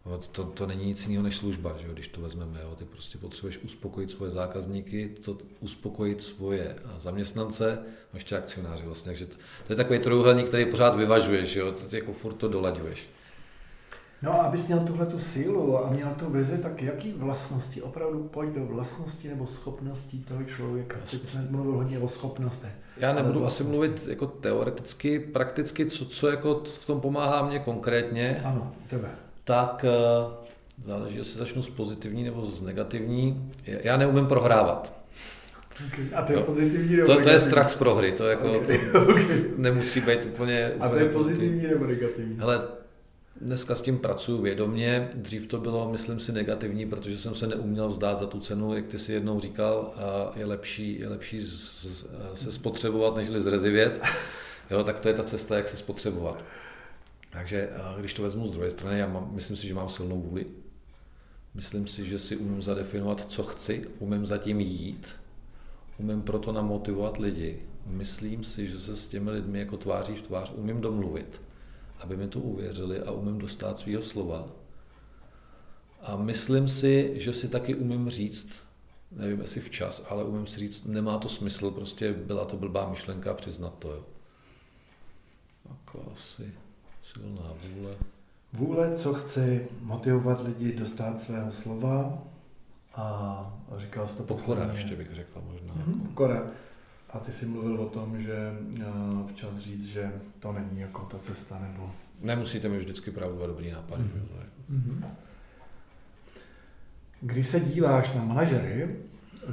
No, 0.10 0.18
to, 0.32 0.44
to 0.44 0.66
není 0.66 0.86
nic 0.86 1.06
jiného 1.06 1.24
než 1.24 1.36
služba, 1.36 1.74
že 1.78 1.88
jo, 1.88 1.94
když 1.94 2.08
to 2.08 2.22
vezmeme. 2.22 2.60
Jo. 2.62 2.76
Ty 2.76 2.86
prostě 2.86 3.18
potřebuješ 3.18 3.58
uspokojit 3.58 4.12
svoje 4.12 4.32
zákazníky, 4.32 5.16
to, 5.22 5.38
uspokojit 5.60 6.24
svoje 6.24 6.76
zaměstnance 6.98 7.80
a 8.14 8.18
ještě 8.18 8.38
akcionáři 8.38 8.84
vlastně. 8.86 9.10
Takže 9.10 9.26
to, 9.26 9.36
to 9.68 9.74
je 9.74 9.76
takový 9.78 10.00
trojuhelník, 10.00 10.48
který 10.48 10.66
pořád 10.66 10.96
vyvažuješ, 10.96 11.56
jo, 11.56 11.72
to, 11.72 11.96
jako 11.96 12.14
furt 12.14 12.34
to 12.34 12.48
dolaďuješ. 12.48 13.10
No 14.22 14.32
a 14.42 14.44
abys 14.44 14.68
měl 14.68 14.80
tuhle 14.80 15.06
tu 15.06 15.20
sílu 15.20 15.86
a 15.86 15.90
měl 15.90 16.10
tu 16.10 16.30
vizi, 16.30 16.58
tak 16.58 16.82
jaký 16.82 17.12
vlastnosti, 17.12 17.82
opravdu 17.82 18.24
pojď 18.24 18.50
do 18.50 18.66
vlastnosti 18.66 19.28
nebo 19.28 19.48
schopností 19.48 20.24
toho 20.24 20.44
člověka. 20.44 20.98
Teď 21.12 21.28
jsem 21.28 21.48
mluvil 21.52 21.74
hodně 21.74 22.00
o 22.00 22.10
schopnostech. 22.10 22.72
Já 22.98 23.14
nebudu 23.14 23.46
asi 23.46 23.64
mluvit 23.64 24.08
jako 24.08 24.28
teoreticky, 24.28 25.20
prakticky, 25.20 25.86
co, 25.86 26.06
co 26.06 26.28
jako 26.28 26.62
v 26.66 26.86
tom 26.86 27.02
pomáhá 27.02 27.48
mě 27.48 27.60
konkrétně. 27.60 28.42
Ano, 28.46 28.74
tebe. 28.90 29.26
Tak 29.48 29.86
eh, 29.88 30.48
záleží, 30.86 31.18
jestli 31.18 31.39
začnu 31.39 31.63
z 31.63 31.70
pozitivní 31.70 32.24
nebo 32.24 32.46
z 32.46 32.62
negativní. 32.62 33.51
Já 33.66 33.98
neumím 33.98 34.25
prohrávat. 34.25 34.94
Okay. 35.88 36.06
A 36.16 36.22
to 36.22 36.34
je 36.34 36.39
pozitivní 36.39 36.96
nebo 36.96 37.06
to, 37.06 37.12
negativní? 37.12 37.24
to 37.24 37.30
je 37.30 37.39
strach 37.39 37.70
z 37.70 37.75
prohry, 37.75 38.12
to, 38.12 38.25
jako, 38.27 38.54
okay. 38.54 38.80
to 38.92 39.01
okay. 39.12 39.25
nemusí 39.58 40.01
být 40.01 40.25
úplně... 40.25 40.74
A 40.80 40.89
to 40.89 40.96
je 40.96 41.06
pozitivní 41.06 41.68
nebo 41.68 41.86
negativní? 41.86 42.39
Hele, 42.39 42.62
Dneska 43.42 43.75
s 43.75 43.82
tím 43.82 43.98
pracuji 43.98 44.42
vědomě, 44.42 45.10
dřív 45.16 45.48
to 45.48 45.60
bylo, 45.60 45.92
myslím 45.92 46.20
si, 46.20 46.32
negativní, 46.32 46.86
protože 46.86 47.18
jsem 47.18 47.36
se 47.36 47.48
neuměl 47.48 47.89
vzdát 47.89 48.20
za 48.20 48.25
tu 48.27 48.39
cenu, 48.39 48.75
jak 48.75 48.88
ty 48.88 49.00
si 49.00 49.13
jednou 49.13 49.39
říkal, 49.39 49.94
je 50.36 50.46
lepší, 50.46 51.00
je 51.00 51.10
lepší 51.10 51.42
z, 51.42 51.51
z, 51.82 52.06
se 52.34 52.51
spotřebovat, 52.51 53.16
než 53.16 53.27
zrezivět, 53.27 54.01
jo, 54.72 54.84
tak 54.84 55.00
to 55.00 55.08
je 55.08 55.13
ta 55.13 55.24
cesta, 55.24 55.56
jak 55.56 55.68
se 55.68 55.77
spotřebovat. 55.77 56.44
Takže 57.38 57.70
když 58.00 58.13
to 58.13 58.22
vezmu 58.22 58.48
z 58.48 58.51
druhé 58.51 58.70
strany, 58.70 59.00
já 59.00 59.08
mám, 59.08 59.29
myslím 59.34 59.58
si, 59.58 59.67
že 59.67 59.74
mám 59.74 59.89
silnou 59.89 60.22
vůli, 60.22 60.46
myslím 61.53 61.88
si, 61.88 62.06
že 62.06 62.20
si 62.20 62.38
umím 62.38 62.62
zadefinovat, 62.62 63.32
co 63.32 63.44
chci, 63.44 63.88
umím 64.00 64.25
zatím 64.25 64.60
jít, 64.60 65.15
umím 65.98 66.22
proto 66.22 66.51
namotivovat 66.51 67.17
lidi, 67.17 67.60
myslím 67.86 68.44
si, 68.44 68.67
že 68.67 68.79
se 68.79 68.98
s 68.98 69.08
těmi 69.08 69.32
lidmi 69.32 69.60
jako 69.60 69.77
tváří 69.77 70.15
v 70.15 70.22
tvář 70.22 70.51
umím 70.56 70.82
domluvit, 70.82 71.41
aby 72.00 72.17
mi 72.17 72.27
to 72.27 72.39
uvěřili 72.39 73.01
a 73.01 73.12
umím 73.12 73.38
dostat 73.38 73.77
svého 73.77 74.03
slova. 74.03 74.48
A 76.01 76.15
myslím 76.15 76.67
si, 76.67 77.13
že 77.15 77.34
si 77.34 77.48
taky 77.48 77.75
umím 77.75 78.10
říct, 78.10 78.56
nevím 79.12 79.41
jestli 79.41 79.62
včas, 79.62 80.06
ale 80.10 80.24
umím 80.24 80.48
si 80.48 80.60
říct, 80.60 80.86
nemá 80.86 81.17
to 81.17 81.29
smysl, 81.29 81.72
prostě 81.72 82.13
byla 82.13 82.46
to 82.46 82.58
blbá 82.58 82.89
myšlenka, 82.89 83.34
přiznat 83.34 83.74
to. 83.79 83.91
Jo. 83.91 84.06
Jako 85.70 86.12
asi 86.13 86.53
silná 87.14 87.54
vůle. 87.70 87.96
Vůle, 88.54 88.96
co 88.96 89.14
chci 89.14 89.68
motivovat 89.82 90.46
lidi 90.46 90.74
dostat 90.74 91.20
svého 91.20 91.52
slova 91.52 92.18
a 92.96 93.58
říkal 93.78 94.08
jsi 94.08 94.16
to 94.16 94.24
Pokora 94.24 94.70
ještě 94.72 94.96
bych 94.96 95.14
řekl 95.14 95.42
možná. 95.52 95.74
Mm-hmm, 95.74 96.02
pokora. 96.02 96.44
A 97.10 97.20
ty 97.20 97.32
jsi 97.32 97.46
mluvil 97.46 97.82
o 97.82 97.90
tom, 97.90 98.22
že 98.22 98.54
eh, 98.80 98.84
včas 99.28 99.58
říct, 99.58 99.86
že 99.86 100.12
to 100.40 100.52
není 100.52 100.80
jako 100.80 101.02
ta 101.02 101.20
cesta, 101.20 101.60
nebo... 101.60 101.92
Nemusíte 102.22 102.70
mi 102.70 102.78
vždycky 102.78 103.12
pravdu 103.12 103.44
a 103.44 103.48
dobrý 103.48 103.72
nápad. 103.72 104.00
Mm-hmm. 104.00 104.22
Mm-hmm. 104.72 105.06
Když 107.22 107.48
se 107.48 107.60
díváš 107.60 108.14
na 108.14 108.24
manažery, 108.24 108.96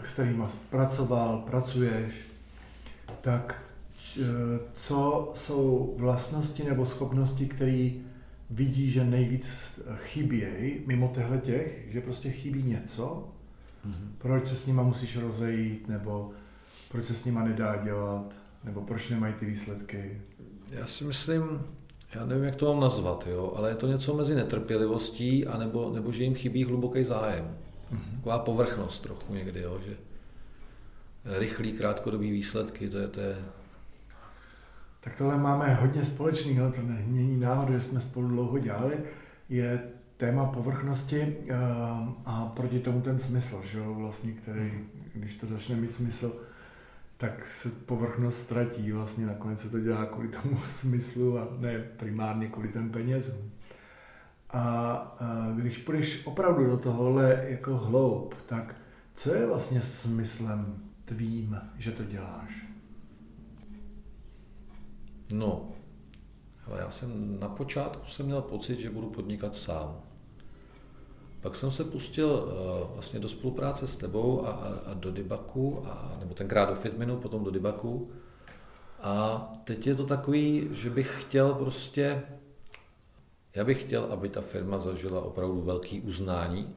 s 0.05 0.13
kterými 0.13 0.45
pracoval, 0.71 1.39
pracuješ, 1.39 2.15
tak 3.21 3.64
co 4.73 5.33
jsou 5.35 5.95
vlastnosti 5.99 6.65
nebo 6.65 6.87
schopnosti, 6.87 7.47
které 7.47 7.91
vidí, 8.51 8.91
že 8.91 9.05
nejvíc 9.05 9.81
chybějí 9.97 10.81
mimo 10.87 11.13
těchto 11.15 11.37
těch, 11.37 11.87
že 11.93 12.01
prostě 12.01 12.31
chybí 12.31 12.63
něco, 12.63 13.29
mm-hmm. 13.87 14.09
proč 14.19 14.49
se 14.49 14.57
s 14.57 14.67
nima 14.67 14.83
musíš 14.83 15.17
rozejít, 15.17 15.89
nebo 15.89 16.31
proč 16.91 17.07
se 17.07 17.15
s 17.15 17.25
nima 17.25 17.45
nedá 17.45 17.77
dělat, 17.77 18.35
nebo 18.65 18.81
proč 18.81 19.09
nemají 19.09 19.35
ty 19.35 19.47
výsledky? 19.47 20.21
Já 20.71 20.87
si 20.87 21.05
myslím, 21.05 21.63
já 22.15 22.27
nevím, 22.27 22.45
jak 22.45 22.57
to 22.57 22.73
mám 22.73 22.81
nazvat, 22.81 23.27
jo, 23.31 23.53
ale 23.57 23.69
je 23.69 23.75
to 23.75 23.87
něco 23.87 24.15
mezi 24.15 24.35
netrpělivostí 24.35 25.47
a 25.47 25.59
nebo, 25.59 25.91
nebo 25.95 26.13
že 26.13 26.23
jim 26.23 26.35
chybí 26.35 26.65
hluboký 26.65 27.05
zájem. 27.05 27.57
Mm-hmm. 27.93 28.17
Taková 28.17 28.39
povrchnost 28.39 29.03
trochu 29.03 29.35
někdy, 29.35 29.61
jo, 29.61 29.81
že 29.87 29.97
rychlý, 31.39 31.73
krátkodobý 31.73 32.31
výsledky, 32.31 32.89
to 32.89 32.99
je, 32.99 33.09
to 33.09 33.21
je... 33.21 33.37
Tak 35.05 35.17
tohle 35.17 35.39
máme 35.39 35.75
hodně 35.75 36.05
společného, 36.05 36.73
to 36.73 36.81
není 37.07 37.41
náhoda, 37.41 37.73
že 37.73 37.81
jsme 37.81 38.01
spolu 38.01 38.29
dlouho 38.29 38.59
dělali, 38.59 38.99
je 39.49 39.83
téma 40.17 40.47
povrchnosti 40.47 41.37
eh, 41.49 41.55
a 42.25 42.53
proti 42.57 42.81
tomu 42.81 43.01
ten 43.01 43.19
smysl, 43.19 43.63
že 43.65 43.79
jo, 43.79 43.95
vlastně, 43.95 44.33
který, 44.33 44.73
když 45.15 45.37
to 45.37 45.47
začne 45.47 45.77
mít 45.77 45.93
smysl, 45.93 46.41
tak 47.17 47.47
se 47.47 47.71
povrchnost 47.71 48.39
ztratí. 48.39 48.93
Vlastně 48.93 49.27
nakonec 49.27 49.61
se 49.61 49.71
to 49.71 49.81
dělá 49.81 50.07
kvůli 50.07 50.29
tomu 50.29 50.59
smyslu 50.67 51.39
a 51.39 51.49
ne 51.59 51.79
primárně 51.79 52.49
kvůli 52.49 52.69
těm 52.69 52.91
penězům. 52.91 53.51
A, 54.51 54.61
a 54.61 55.53
když 55.57 55.79
půjdeš 55.79 56.27
opravdu 56.27 56.67
do 56.67 56.77
tohohle 56.77 57.45
jako 57.49 57.77
hloub, 57.77 58.35
tak 58.47 58.77
co 59.15 59.35
je 59.35 59.47
vlastně 59.47 59.83
smyslem 59.83 60.77
tvým, 61.05 61.61
že 61.79 61.93
to 61.93 62.05
děláš? 62.05 62.74
No, 65.35 65.69
ale 66.67 66.81
já 66.81 66.91
jsem 66.91 67.41
na 67.41 67.49
počátku 67.49 68.07
jsem 68.07 68.27
měl 68.27 68.43
pocit, 68.43 68.81
že 68.81 68.91
budu 68.91 69.11
podnikat 69.11 69.55
sám. 69.55 70.01
Pak 71.41 71.57
jsem 71.57 71.71
se 71.71 71.85
pustil 71.85 72.29
uh, 72.29 72.95
vlastně 72.95 73.21
do 73.21 73.29
spolupráce 73.29 73.87
s 73.87 73.97
tebou 73.97 74.47
a, 74.47 74.51
a, 74.51 74.91
a 74.91 74.95
do 74.95 75.11
Dybaku, 75.11 75.87
a, 75.87 76.13
nebo 76.21 76.35
tenkrát 76.35 76.69
do 76.69 76.75
Fitminu, 76.75 77.17
potom 77.17 77.45
do 77.45 77.51
Dybaku. 77.51 78.11
A 79.01 79.39
teď 79.65 79.87
je 79.87 79.95
to 79.95 80.07
takový, 80.07 80.69
že 80.73 80.91
bych 80.91 81.23
chtěl 81.23 81.55
prostě, 81.55 82.23
já 83.55 83.65
bych 83.65 83.83
chtěl, 83.83 84.05
aby 84.05 84.29
ta 84.29 84.41
firma 84.41 84.79
zažila 84.79 85.21
opravdu 85.21 85.61
velký 85.61 86.01
uznání, 86.01 86.75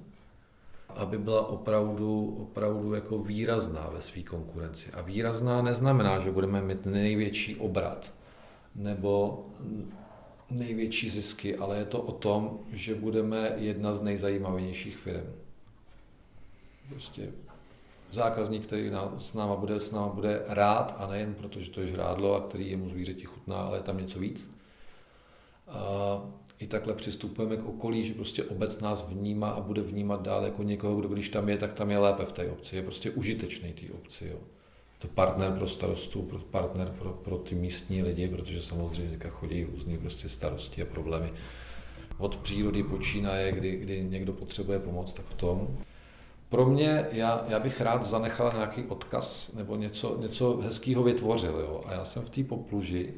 aby 0.89 1.17
byla 1.17 1.47
opravdu, 1.47 2.37
opravdu 2.41 2.93
jako 2.93 3.19
výrazná 3.19 3.89
ve 3.93 4.01
své 4.01 4.23
konkurenci. 4.23 4.91
A 4.91 5.01
výrazná 5.01 5.61
neznamená, 5.61 6.19
že 6.19 6.31
budeme 6.31 6.61
mít 6.61 6.85
největší 6.85 7.55
obrat, 7.55 8.16
nebo 8.77 9.46
největší 10.50 11.10
zisky, 11.10 11.55
ale 11.55 11.77
je 11.77 11.86
to 11.86 12.01
o 12.01 12.12
tom, 12.12 12.60
že 12.72 12.96
budeme 12.96 13.53
jedna 13.57 13.93
z 13.93 14.01
nejzajímavějších 14.01 14.98
firm. 14.98 15.34
Prostě 16.89 17.31
zákazník, 18.12 18.63
který 18.63 18.91
s 19.17 19.34
náma 19.34 19.55
bude, 19.55 19.79
s 19.79 19.91
náma 19.91 20.07
bude 20.07 20.43
rád 20.48 20.96
a 20.98 21.07
nejen 21.07 21.34
proto, 21.34 21.60
že 21.60 21.72
to 21.72 21.81
je 21.81 21.88
žrádlo 21.88 22.36
a 22.36 22.41
který 22.41 22.72
jemu 22.72 22.89
zvířeti 22.89 23.25
chutná, 23.25 23.55
ale 23.55 23.77
je 23.77 23.84
tam 23.84 23.98
něco 23.98 24.19
víc. 24.19 24.51
A 25.67 26.22
i 26.60 26.67
takhle 26.67 26.93
přistupujeme 26.93 27.57
k 27.57 27.65
okolí, 27.65 28.05
že 28.05 28.13
prostě 28.13 28.43
obec 28.43 28.79
nás 28.79 29.05
vnímá 29.10 29.50
a 29.50 29.62
bude 29.62 29.81
vnímat 29.81 30.22
dál 30.22 30.43
jako 30.43 30.63
někoho, 30.63 30.96
kdo 30.96 31.10
když 31.10 31.29
tam 31.29 31.50
je, 31.50 31.57
tak 31.57 31.74
tam 31.74 31.91
je 31.91 31.98
lépe 31.98 32.25
v 32.25 32.31
té 32.31 32.50
obci. 32.50 32.75
Je 32.75 32.81
prostě 32.81 33.12
užitečný 33.12 33.74
té 33.74 33.93
obci. 33.93 34.27
Jo 34.27 34.38
to 34.99 35.07
partner 35.07 35.51
pro 35.51 35.67
starostu, 35.67 36.21
pro 36.21 36.39
partner 36.39 36.93
pro, 36.99 37.09
pro 37.09 37.37
ty 37.37 37.55
místní 37.55 38.03
lidi, 38.03 38.27
protože 38.27 38.61
samozřejmě 38.61 39.19
chodí 39.29 39.63
různý 39.63 39.97
prostě 39.97 40.29
starosti 40.29 40.81
a 40.81 40.85
problémy. 40.85 41.33
Od 42.17 42.35
přírody 42.35 42.83
počínaje, 42.83 43.51
kdy, 43.51 43.75
kdy 43.75 44.03
někdo 44.03 44.33
potřebuje 44.33 44.79
pomoc, 44.79 45.13
tak 45.13 45.25
v 45.25 45.33
tom. 45.33 45.77
Pro 46.49 46.65
mě, 46.65 47.05
já, 47.11 47.45
já 47.47 47.59
bych 47.59 47.81
rád 47.81 48.03
zanechal 48.03 48.51
nějaký 48.55 48.83
odkaz 48.83 49.53
nebo 49.53 49.75
něco, 49.75 50.17
něco 50.19 50.57
hezkého 50.57 51.03
vytvořil. 51.03 51.59
Jo? 51.59 51.83
A 51.85 51.93
já 51.93 52.05
jsem 52.05 52.23
v 52.23 52.29
té 52.29 52.43
popluži 52.43 53.13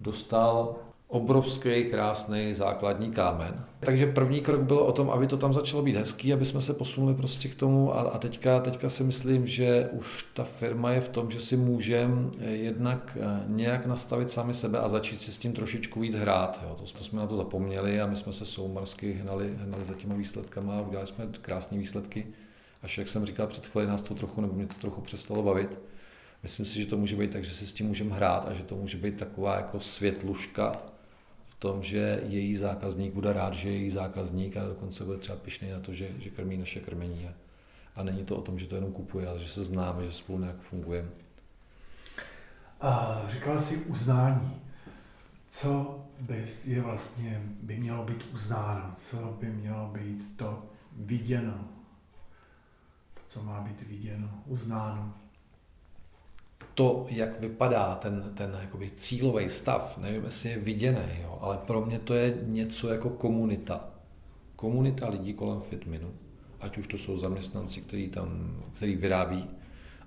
dostal 0.00 0.76
obrovský, 1.08 1.84
krásný 1.84 2.54
základní 2.54 3.10
kámen. 3.10 3.64
Takže 3.80 4.06
první 4.06 4.40
krok 4.40 4.60
bylo 4.60 4.86
o 4.86 4.92
tom, 4.92 5.10
aby 5.10 5.26
to 5.26 5.36
tam 5.36 5.54
začalo 5.54 5.82
být 5.82 5.96
hezký, 5.96 6.32
aby 6.32 6.44
jsme 6.44 6.60
se 6.60 6.74
posunuli 6.74 7.14
prostě 7.14 7.48
k 7.48 7.54
tomu 7.54 7.96
a, 7.96 8.00
a 8.00 8.18
teďka, 8.18 8.60
teďka 8.60 8.88
si 8.88 9.04
myslím, 9.04 9.46
že 9.46 9.88
už 9.92 10.26
ta 10.34 10.44
firma 10.44 10.90
je 10.90 11.00
v 11.00 11.08
tom, 11.08 11.30
že 11.30 11.40
si 11.40 11.56
můžeme 11.56 12.30
jednak 12.40 13.18
eh, 13.20 13.44
nějak 13.46 13.86
nastavit 13.86 14.30
sami 14.30 14.54
sebe 14.54 14.78
a 14.78 14.88
začít 14.88 15.22
si 15.22 15.32
s 15.32 15.38
tím 15.38 15.52
trošičku 15.52 16.00
víc 16.00 16.14
hrát. 16.14 16.60
Jo. 16.62 16.76
To, 16.78 16.98
to 16.98 17.04
jsme 17.04 17.20
na 17.20 17.26
to 17.26 17.36
zapomněli 17.36 18.00
a 18.00 18.06
my 18.06 18.16
jsme 18.16 18.32
se 18.32 18.46
soumarsky 18.46 19.12
hnali, 19.12 19.54
hnali 19.56 19.84
za 19.84 19.94
těma 19.94 20.14
výsledkama 20.14 20.78
a 20.78 20.80
udělali 20.80 21.06
jsme 21.06 21.28
krásné 21.42 21.78
výsledky. 21.78 22.26
Až 22.82 22.98
jak 22.98 23.08
jsem 23.08 23.26
říkal 23.26 23.46
před 23.46 23.66
chvíli, 23.66 23.86
nás 23.86 24.02
to 24.02 24.14
trochu, 24.14 24.40
nebo 24.40 24.54
mě 24.54 24.66
to 24.66 24.74
trochu 24.80 25.00
přestalo 25.00 25.42
bavit. 25.42 25.78
Myslím 26.42 26.66
si, 26.66 26.80
že 26.80 26.86
to 26.86 26.96
může 26.96 27.16
být 27.16 27.32
tak, 27.32 27.44
že 27.44 27.54
si 27.54 27.66
s 27.66 27.72
tím 27.72 27.86
můžeme 27.86 28.14
hrát 28.14 28.48
a 28.48 28.52
že 28.52 28.62
to 28.62 28.76
může 28.76 28.96
být 28.96 29.16
taková 29.16 29.56
jako 29.56 29.80
světluška 29.80 30.95
tom, 31.58 31.82
že 31.82 32.20
její 32.26 32.56
zákazník 32.56 33.14
bude 33.14 33.32
rád, 33.32 33.54
že 33.54 33.68
je 33.68 33.76
její 33.76 33.90
zákazník 33.90 34.56
a 34.56 34.64
dokonce 34.64 35.04
bude 35.04 35.18
třeba 35.18 35.38
pišný 35.38 35.70
na 35.70 35.80
to, 35.80 35.92
že, 35.92 36.08
že 36.18 36.30
krmí 36.30 36.56
naše 36.56 36.80
krmení. 36.80 37.28
A, 37.28 37.32
a 37.96 38.02
není 38.02 38.24
to 38.24 38.36
o 38.36 38.42
tom, 38.42 38.58
že 38.58 38.66
to 38.66 38.74
jenom 38.74 38.92
kupuje, 38.92 39.28
ale 39.28 39.38
že 39.38 39.48
se 39.48 39.64
známe, 39.64 40.04
že 40.04 40.12
spolu 40.12 40.38
nějak 40.38 40.58
fungujeme. 40.58 41.08
A 42.80 43.22
říkal 43.28 43.60
jsi 43.60 43.76
uznání. 43.76 44.60
Co 45.50 46.00
by 46.20 46.48
je 46.64 46.80
vlastně 46.80 47.42
by 47.62 47.76
mělo 47.76 48.04
být 48.04 48.24
uznáno? 48.34 48.94
Co 48.96 49.16
by 49.40 49.46
mělo 49.46 49.90
být 49.92 50.36
to 50.36 50.62
viděno? 50.92 51.76
co 53.36 53.42
má 53.42 53.60
být 53.60 53.82
viděno, 53.82 54.30
uznáno? 54.46 55.14
To, 56.76 57.06
jak 57.08 57.40
vypadá 57.40 57.94
ten, 57.94 58.32
ten 58.34 58.58
jakoby 58.60 58.90
cílový 58.90 59.48
stav, 59.48 59.98
nevím, 59.98 60.24
jestli 60.24 60.48
je 60.48 60.58
viděný, 60.58 61.22
jo, 61.22 61.38
ale 61.40 61.58
pro 61.66 61.86
mě 61.86 61.98
to 61.98 62.14
je 62.14 62.38
něco 62.42 62.88
jako 62.88 63.10
komunita. 63.10 63.88
Komunita 64.56 65.08
lidí 65.08 65.34
kolem 65.34 65.60
Fitminu, 65.60 66.10
ať 66.60 66.78
už 66.78 66.86
to 66.86 66.98
jsou 66.98 67.18
zaměstnanci, 67.18 67.80
který 67.80 68.08
tam, 68.08 68.56
který 68.76 68.96
vyrábí, 68.96 69.48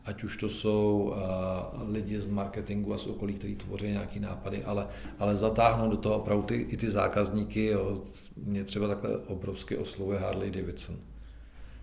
ať 0.05 0.23
už 0.23 0.37
to 0.37 0.49
jsou 0.49 1.13
uh, 1.15 1.91
lidi 1.91 2.19
z 2.19 2.27
marketingu 2.27 2.93
a 2.93 2.97
z 2.97 3.07
okolí, 3.07 3.33
kteří 3.33 3.55
tvoří 3.55 3.87
nějaké 3.87 4.19
nápady, 4.19 4.63
ale, 4.63 4.87
ale 5.19 5.35
zatáhnout 5.35 5.91
do 5.91 5.97
toho 5.97 6.15
opravdu 6.15 6.43
ty, 6.43 6.55
i 6.55 6.77
ty 6.77 6.89
zákazníky. 6.89 7.65
Jo. 7.65 8.01
Mě 8.37 8.63
třeba 8.63 8.87
takhle 8.87 9.17
obrovsky 9.17 9.77
oslovuje 9.77 10.19
Harley 10.19 10.51
Davidson. 10.51 10.97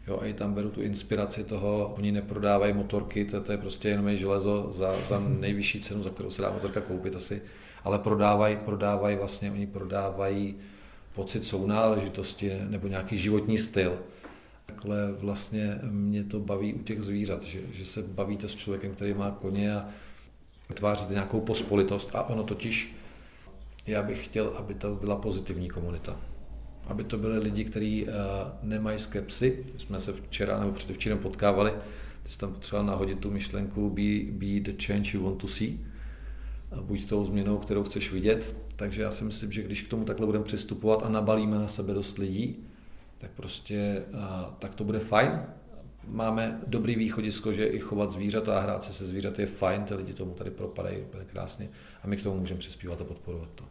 Jo, 0.06 0.18
a 0.22 0.26
i 0.26 0.32
tam 0.32 0.54
beru 0.54 0.70
tu 0.70 0.82
inspiraci 0.82 1.44
toho, 1.44 1.94
oni 1.98 2.12
neprodávají 2.12 2.72
motorky, 2.72 3.24
to, 3.24 3.40
to 3.40 3.52
je 3.52 3.58
prostě 3.58 3.88
jenom 3.88 4.08
je 4.08 4.16
železo 4.16 4.66
za, 4.70 5.00
za 5.08 5.20
nejvyšší 5.28 5.80
cenu, 5.80 6.02
za 6.02 6.10
kterou 6.10 6.30
se 6.30 6.42
dá 6.42 6.50
motorka 6.50 6.80
koupit 6.80 7.16
asi, 7.16 7.42
ale 7.84 7.98
prodávají, 7.98 8.56
prodávají 8.56 9.16
vlastně, 9.16 9.50
oni 9.50 9.66
prodávají 9.66 10.56
pocit 11.14 11.44
sounáležitosti 11.44 12.52
nebo 12.68 12.88
nějaký 12.88 13.18
životní 13.18 13.58
styl. 13.58 13.98
Takhle 14.66 15.12
vlastně 15.12 15.78
mě 15.82 16.24
to 16.24 16.40
baví 16.40 16.74
u 16.74 16.82
těch 16.82 17.02
zvířat, 17.02 17.42
že, 17.42 17.60
že 17.72 17.84
se 17.84 18.02
bavíte 18.02 18.48
s 18.48 18.54
člověkem, 18.54 18.94
který 18.94 19.14
má 19.14 19.30
koně 19.30 19.76
a 19.76 19.88
vytváříte 20.68 21.12
nějakou 21.12 21.40
pospolitost 21.40 22.14
a 22.14 22.22
ono 22.22 22.42
totiž, 22.42 22.96
já 23.86 24.02
bych 24.02 24.24
chtěl, 24.24 24.54
aby 24.56 24.74
to 24.74 24.94
byla 24.94 25.16
pozitivní 25.16 25.68
komunita 25.68 26.16
aby 26.86 27.04
to 27.04 27.18
byly 27.18 27.38
lidi, 27.38 27.64
kteří 27.64 28.04
uh, 28.04 28.10
nemají 28.62 28.98
skepsy. 28.98 29.64
Jsme 29.78 29.98
se 29.98 30.12
včera 30.12 30.60
nebo 30.60 30.72
předevčírem 30.72 31.18
potkávali, 31.18 31.72
ty 32.22 32.30
jsi 32.30 32.38
tam 32.38 32.52
potřeboval 32.52 32.86
nahodit 32.86 33.20
tu 33.20 33.30
myšlenku 33.30 33.90
be, 33.90 34.32
be 34.32 34.60
the 34.60 34.84
change 34.86 35.10
you 35.16 35.24
want 35.24 35.38
to 35.38 35.48
see. 35.48 35.78
Buď 36.80 37.08
tou 37.08 37.24
změnou, 37.24 37.58
kterou 37.58 37.82
chceš 37.82 38.12
vidět. 38.12 38.56
Takže 38.76 39.02
já 39.02 39.10
si 39.10 39.24
myslím, 39.24 39.52
že 39.52 39.62
když 39.62 39.82
k 39.82 39.88
tomu 39.88 40.04
takhle 40.04 40.26
budeme 40.26 40.44
přistupovat 40.44 41.02
a 41.02 41.08
nabalíme 41.08 41.58
na 41.58 41.68
sebe 41.68 41.94
dost 41.94 42.18
lidí, 42.18 42.56
tak 43.18 43.30
prostě 43.30 44.02
uh, 44.12 44.20
tak 44.58 44.74
to 44.74 44.84
bude 44.84 44.98
fajn. 44.98 45.42
Máme 46.08 46.60
dobrý 46.66 46.96
východisko, 46.96 47.52
že 47.52 47.66
i 47.66 47.78
chovat 47.78 48.10
zvířata 48.10 48.58
a 48.58 48.60
hrát 48.60 48.82
se 48.82 48.92
se 48.92 49.06
zvířaty 49.06 49.42
je 49.42 49.46
fajn, 49.46 49.82
ty 49.82 49.94
lidi 49.94 50.12
tomu 50.12 50.34
tady 50.34 50.50
propadají 50.50 50.98
úplně 50.98 51.24
krásně 51.24 51.68
a 52.02 52.06
my 52.06 52.16
k 52.16 52.22
tomu 52.22 52.40
můžeme 52.40 52.58
přispívat 52.58 53.00
a 53.00 53.04
podporovat 53.04 53.48
to. 53.54 53.64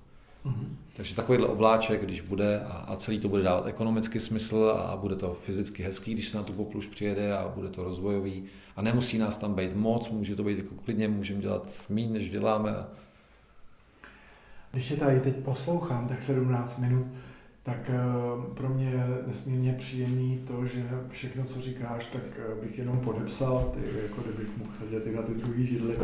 Mm-hmm. 0.45 0.67
Takže 0.95 1.15
takovýhle 1.15 1.47
obláček, 1.47 2.03
když 2.03 2.21
bude 2.21 2.59
a, 2.59 2.71
a 2.71 2.95
celý 2.95 3.19
to 3.19 3.29
bude 3.29 3.43
dávat 3.43 3.67
ekonomický 3.67 4.19
smysl 4.19 4.75
a 4.79 4.97
bude 4.97 5.15
to 5.15 5.33
fyzicky 5.33 5.83
hezký, 5.83 6.13
když 6.13 6.29
se 6.29 6.37
na 6.37 6.43
tu 6.43 6.53
popluš 6.53 6.87
přijede 6.87 7.37
a 7.37 7.51
bude 7.55 7.69
to 7.69 7.83
rozvojový 7.83 8.43
a 8.75 8.81
nemusí 8.81 9.17
nás 9.17 9.37
tam 9.37 9.53
být 9.53 9.75
moc, 9.75 10.09
může 10.09 10.35
to 10.35 10.43
být 10.43 10.57
jako 10.57 10.75
klidně, 10.75 11.07
můžeme 11.07 11.41
dělat 11.41 11.85
méně, 11.89 12.09
než 12.09 12.29
děláme. 12.29 12.75
Když 14.71 14.87
tě 14.87 14.95
tady 14.95 15.19
teď 15.19 15.35
poslouchám, 15.35 16.07
tak 16.07 16.23
17 16.23 16.79
minut, 16.79 17.05
tak 17.63 17.89
eh, 17.89 18.53
pro 18.53 18.69
mě 18.69 18.89
je 18.89 19.07
nesmírně 19.27 19.73
příjemný 19.73 20.43
to, 20.47 20.65
že 20.65 20.89
všechno, 21.09 21.43
co 21.43 21.61
říkáš, 21.61 22.05
tak 22.05 22.21
eh, 22.37 22.61
bych 22.61 22.77
jenom 22.77 22.99
podepsal, 22.99 23.71
ty, 23.73 23.79
jako 24.03 24.21
kdybych 24.21 24.57
mohl 24.57 24.71
sedět 24.79 25.07
i 25.07 25.15
na 25.15 25.21
ty 25.21 25.33
druhý 25.33 25.65
židly. 25.65 25.95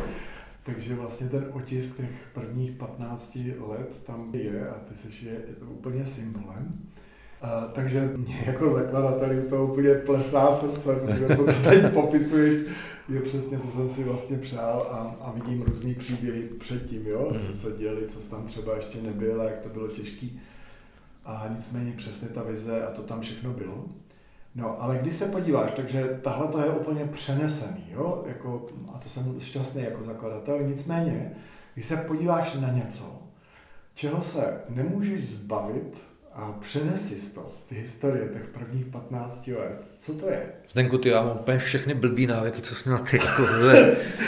Takže 0.63 0.95
vlastně 0.95 1.29
ten 1.29 1.45
otisk 1.53 1.97
těch 1.97 2.29
prvních 2.33 2.71
15 2.71 3.37
let 3.67 4.03
tam 4.05 4.29
je 4.33 4.69
a 4.69 4.73
ty 4.73 4.95
seš 4.95 5.23
je, 5.23 5.31
je 5.31 5.55
to 5.59 5.65
úplně 5.65 6.05
symbolem. 6.05 6.89
A, 7.41 7.61
takže 7.61 8.11
mě 8.17 8.43
jako 8.45 8.69
zakladateli 8.69 9.41
to 9.41 9.65
úplně 9.65 9.95
plesá 9.95 10.53
srdce, 10.53 10.95
protože 10.95 11.35
to, 11.35 11.45
co 11.45 11.63
tady 11.63 11.81
popisuješ, 11.81 12.67
je 13.09 13.21
přesně, 13.21 13.59
co 13.59 13.67
jsem 13.67 13.89
si 13.89 14.03
vlastně 14.03 14.37
přál 14.37 14.87
a, 14.91 15.25
a 15.25 15.31
vidím 15.31 15.61
různý 15.61 15.95
příběhy 15.95 16.41
předtím, 16.41 17.07
jo, 17.07 17.27
co 17.37 17.43
mhm. 17.45 17.53
se 17.53 17.71
děli, 17.77 18.07
co 18.07 18.29
tam 18.29 18.45
třeba 18.45 18.75
ještě 18.75 19.01
nebylo, 19.01 19.43
jak 19.43 19.59
to 19.59 19.69
bylo 19.69 19.87
těžký. 19.87 20.41
A 21.25 21.47
nicméně 21.55 21.93
přesně 21.97 22.27
ta 22.27 22.43
vize 22.43 22.85
a 22.85 22.91
to 22.91 23.01
tam 23.01 23.21
všechno 23.21 23.53
bylo. 23.53 23.85
No, 24.55 24.81
ale 24.81 24.97
když 24.97 25.13
se 25.13 25.25
podíváš, 25.25 25.71
takže 25.71 26.19
tahle 26.23 26.47
to 26.47 26.59
je 26.59 26.69
úplně 26.69 27.05
přenesený, 27.05 27.85
jo? 27.91 28.23
Jako, 28.27 28.67
a 28.95 28.99
to 28.99 29.09
jsem 29.09 29.39
šťastný 29.39 29.83
jako 29.83 30.03
zakladatel, 30.03 30.63
nicméně, 30.63 31.31
když 31.73 31.85
se 31.85 31.97
podíváš 31.97 32.53
na 32.53 32.71
něco, 32.71 33.21
čeho 33.93 34.21
se 34.21 34.61
nemůžeš 34.69 35.29
zbavit, 35.29 36.10
a 36.33 36.51
přenesi 36.51 37.33
to 37.33 37.45
z 37.47 37.61
ty 37.61 37.75
historie 37.75 38.29
těch 38.33 38.47
prvních 38.47 38.85
15 38.85 39.47
let. 39.47 39.81
Co 39.99 40.13
to 40.13 40.29
je? 40.29 40.51
Zdenku, 40.69 40.97
ty, 40.97 41.09
já 41.09 41.23
mám 41.23 41.37
úplně 41.37 41.57
všechny 41.57 41.93
blbý 41.93 42.27
návyky, 42.27 42.61
co 42.61 42.75
jsi 42.75 42.89
na 42.89 42.97
ty, 42.97 43.17
jako, 43.17 43.43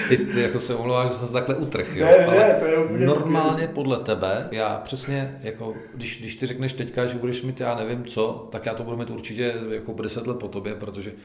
ty, 0.10 0.18
ty 0.18 0.42
jako 0.42 0.60
se 0.60 0.76
omlouváš, 0.76 1.10
že 1.10 1.16
jsem 1.16 1.28
se 1.28 1.34
takhle 1.34 1.56
utrh, 1.56 1.96
jo? 1.96 2.06
Ne, 2.06 2.26
Ale 2.26 2.36
ne, 2.36 2.56
to 2.60 2.66
je 2.66 2.78
úplně 2.78 3.06
normálně 3.06 3.52
skvělý. 3.52 3.74
podle 3.74 3.98
tebe, 3.98 4.48
já 4.52 4.82
přesně, 4.84 5.40
jako, 5.44 5.76
když, 5.96 6.20
když 6.20 6.36
ty 6.36 6.46
řekneš 6.46 6.74
teďka, 6.74 7.06
že 7.06 7.18
budeš 7.18 7.42
mít 7.42 7.60
já 7.60 7.76
nevím 7.76 8.06
co, 8.06 8.48
tak 8.52 8.66
já 8.66 8.74
to 8.74 8.84
budu 8.84 8.98
mít 8.98 9.10
určitě 9.10 9.54
jako 9.70 9.94
10 9.94 10.28
let 10.28 10.40
po 10.40 10.48
tobě, 10.48 10.76
protože 10.76 11.12
uh, 11.12 11.18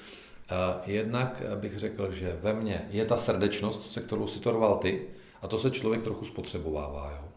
jednak 0.86 1.42
bych 1.54 1.78
řekl, 1.78 2.12
že 2.12 2.36
ve 2.42 2.52
mně 2.52 2.86
je 2.90 3.04
ta 3.04 3.16
srdečnost, 3.16 3.92
se 3.92 4.00
kterou 4.00 4.26
si 4.26 4.40
to 4.40 4.52
rval 4.52 4.76
ty, 4.76 5.02
a 5.42 5.48
to 5.48 5.58
se 5.58 5.70
člověk 5.70 6.02
trochu 6.02 6.24
spotřebovává, 6.24 7.12
jo? 7.20 7.27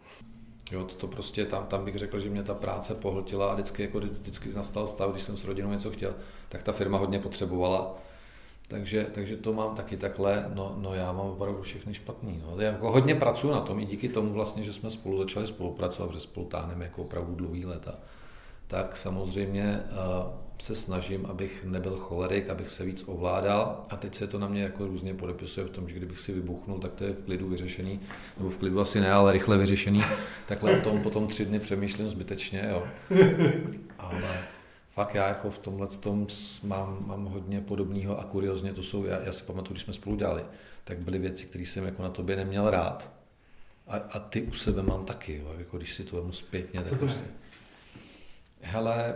Jo, 0.71 0.83
to, 0.83 1.07
prostě 1.07 1.45
tam, 1.45 1.65
tam 1.65 1.85
bych 1.85 1.97
řekl, 1.97 2.19
že 2.19 2.29
mě 2.29 2.43
ta 2.43 2.53
práce 2.53 2.95
pohltila 2.95 3.51
a 3.51 3.53
vždycky, 3.53 3.81
jako 3.81 3.99
vždycky 3.99 4.53
nastal 4.53 4.87
stav, 4.87 5.11
když 5.11 5.23
jsem 5.23 5.37
s 5.37 5.45
rodinou 5.45 5.71
něco 5.71 5.91
chtěl, 5.91 6.15
tak 6.49 6.63
ta 6.63 6.71
firma 6.71 6.97
hodně 6.97 7.19
potřebovala. 7.19 7.95
Takže, 8.67 9.07
takže 9.13 9.37
to 9.37 9.53
mám 9.53 9.75
taky 9.75 9.97
takhle, 9.97 10.51
no, 10.53 10.75
no 10.77 10.93
já 10.93 11.11
mám 11.11 11.25
opravdu 11.25 11.61
všechny 11.61 11.93
špatný. 11.93 12.43
No. 12.45 12.61
Já 12.61 12.71
jako 12.71 12.91
hodně 12.91 13.15
pracuji 13.15 13.51
na 13.51 13.61
tom 13.61 13.79
i 13.79 13.85
díky 13.85 14.09
tomu 14.09 14.33
vlastně, 14.33 14.63
že 14.63 14.73
jsme 14.73 14.89
spolu 14.89 15.17
začali 15.17 15.47
spolupracovat, 15.47 16.13
že 16.13 16.19
spolu 16.19 16.45
táhneme 16.45 16.85
jako 16.85 17.01
opravdu 17.01 17.35
dlouhý 17.35 17.65
leta. 17.65 17.95
Tak 18.67 18.97
samozřejmě 18.97 19.83
uh, 19.91 20.33
se 20.61 20.75
snažím, 20.75 21.25
abych 21.25 21.65
nebyl 21.65 21.97
cholerik, 21.97 22.49
abych 22.49 22.69
se 22.69 22.85
víc 22.85 23.03
ovládal 23.07 23.83
a 23.89 23.95
teď 23.95 24.15
se 24.15 24.27
to 24.27 24.39
na 24.39 24.47
mě 24.47 24.63
jako 24.63 24.87
různě 24.87 25.13
podepisuje 25.13 25.67
v 25.67 25.69
tom, 25.69 25.89
že 25.89 25.95
kdybych 25.95 26.19
si 26.19 26.33
vybuchnul, 26.33 26.79
tak 26.79 26.93
to 26.93 27.03
je 27.03 27.13
v 27.13 27.23
klidu 27.23 27.49
vyřešený, 27.49 27.99
nebo 28.37 28.49
v 28.49 28.57
klidu 28.57 28.79
asi 28.79 28.99
ne, 28.99 29.11
ale 29.11 29.33
rychle 29.33 29.57
vyřešený, 29.57 30.03
takhle 30.47 30.77
o 30.77 30.81
tom 30.81 31.01
potom 31.01 31.27
tři 31.27 31.45
dny 31.45 31.59
přemýšlím 31.59 32.09
zbytečně, 32.09 32.67
jo. 32.69 32.83
Ale 33.99 34.47
fakt 34.89 35.15
já 35.15 35.27
jako 35.27 35.51
v 35.51 35.57
tomhle 35.57 35.87
tom 35.87 36.27
mám, 36.63 37.03
mám 37.07 37.25
hodně 37.25 37.61
podobného 37.61 38.19
a 38.19 38.23
kuriozně 38.23 38.73
to 38.73 38.83
jsou, 38.83 39.05
já, 39.05 39.21
já 39.21 39.31
si 39.31 39.43
pamatuju, 39.43 39.71
když 39.71 39.83
jsme 39.83 39.93
spolu 39.93 40.15
dělali, 40.15 40.43
tak 40.83 40.97
byly 40.97 41.19
věci, 41.19 41.45
které 41.45 41.65
jsem 41.65 41.85
jako 41.85 42.03
na 42.03 42.09
tobě 42.09 42.35
neměl 42.35 42.69
rád. 42.69 43.11
A, 43.87 43.97
a 43.97 44.19
ty 44.19 44.41
u 44.41 44.51
sebe 44.53 44.81
mám 44.81 45.05
taky, 45.05 45.37
jo, 45.37 45.55
jako 45.57 45.77
když 45.77 45.93
si 45.93 46.03
to 46.03 46.15
vemu 46.15 46.31
zpětně. 46.31 46.81
Tak 46.81 46.99
prostě. 46.99 47.21
Hele, 48.61 49.15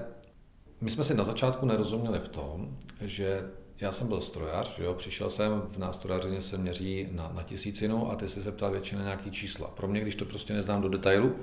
my 0.86 0.92
jsme 0.92 1.04
si 1.04 1.14
na 1.14 1.24
začátku 1.24 1.66
nerozuměli 1.66 2.20
v 2.20 2.28
tom, 2.28 2.78
že 3.02 3.50
já 3.82 3.92
jsem 3.92 4.08
byl 4.08 4.22
strojař, 4.22 4.76
že 4.78 4.84
jo, 4.84 4.94
přišel 4.94 5.30
jsem, 5.30 5.62
v 5.62 5.78
nástrojařině 5.78 6.42
se 6.42 6.58
měří 6.58 7.08
na, 7.12 7.32
na 7.34 7.44
tisícinu 7.44 8.12
a 8.12 8.16
ty 8.16 8.30
si 8.30 8.44
se 8.44 8.52
ptal 8.52 8.72
většinou 8.72 9.02
nějaký 9.02 9.32
čísla. 9.32 9.68
Pro 9.68 9.88
mě, 9.88 10.02
když 10.02 10.16
to 10.16 10.26
prostě 10.26 10.54
neznám 10.54 10.82
do 10.82 10.90
detailu, 10.90 11.36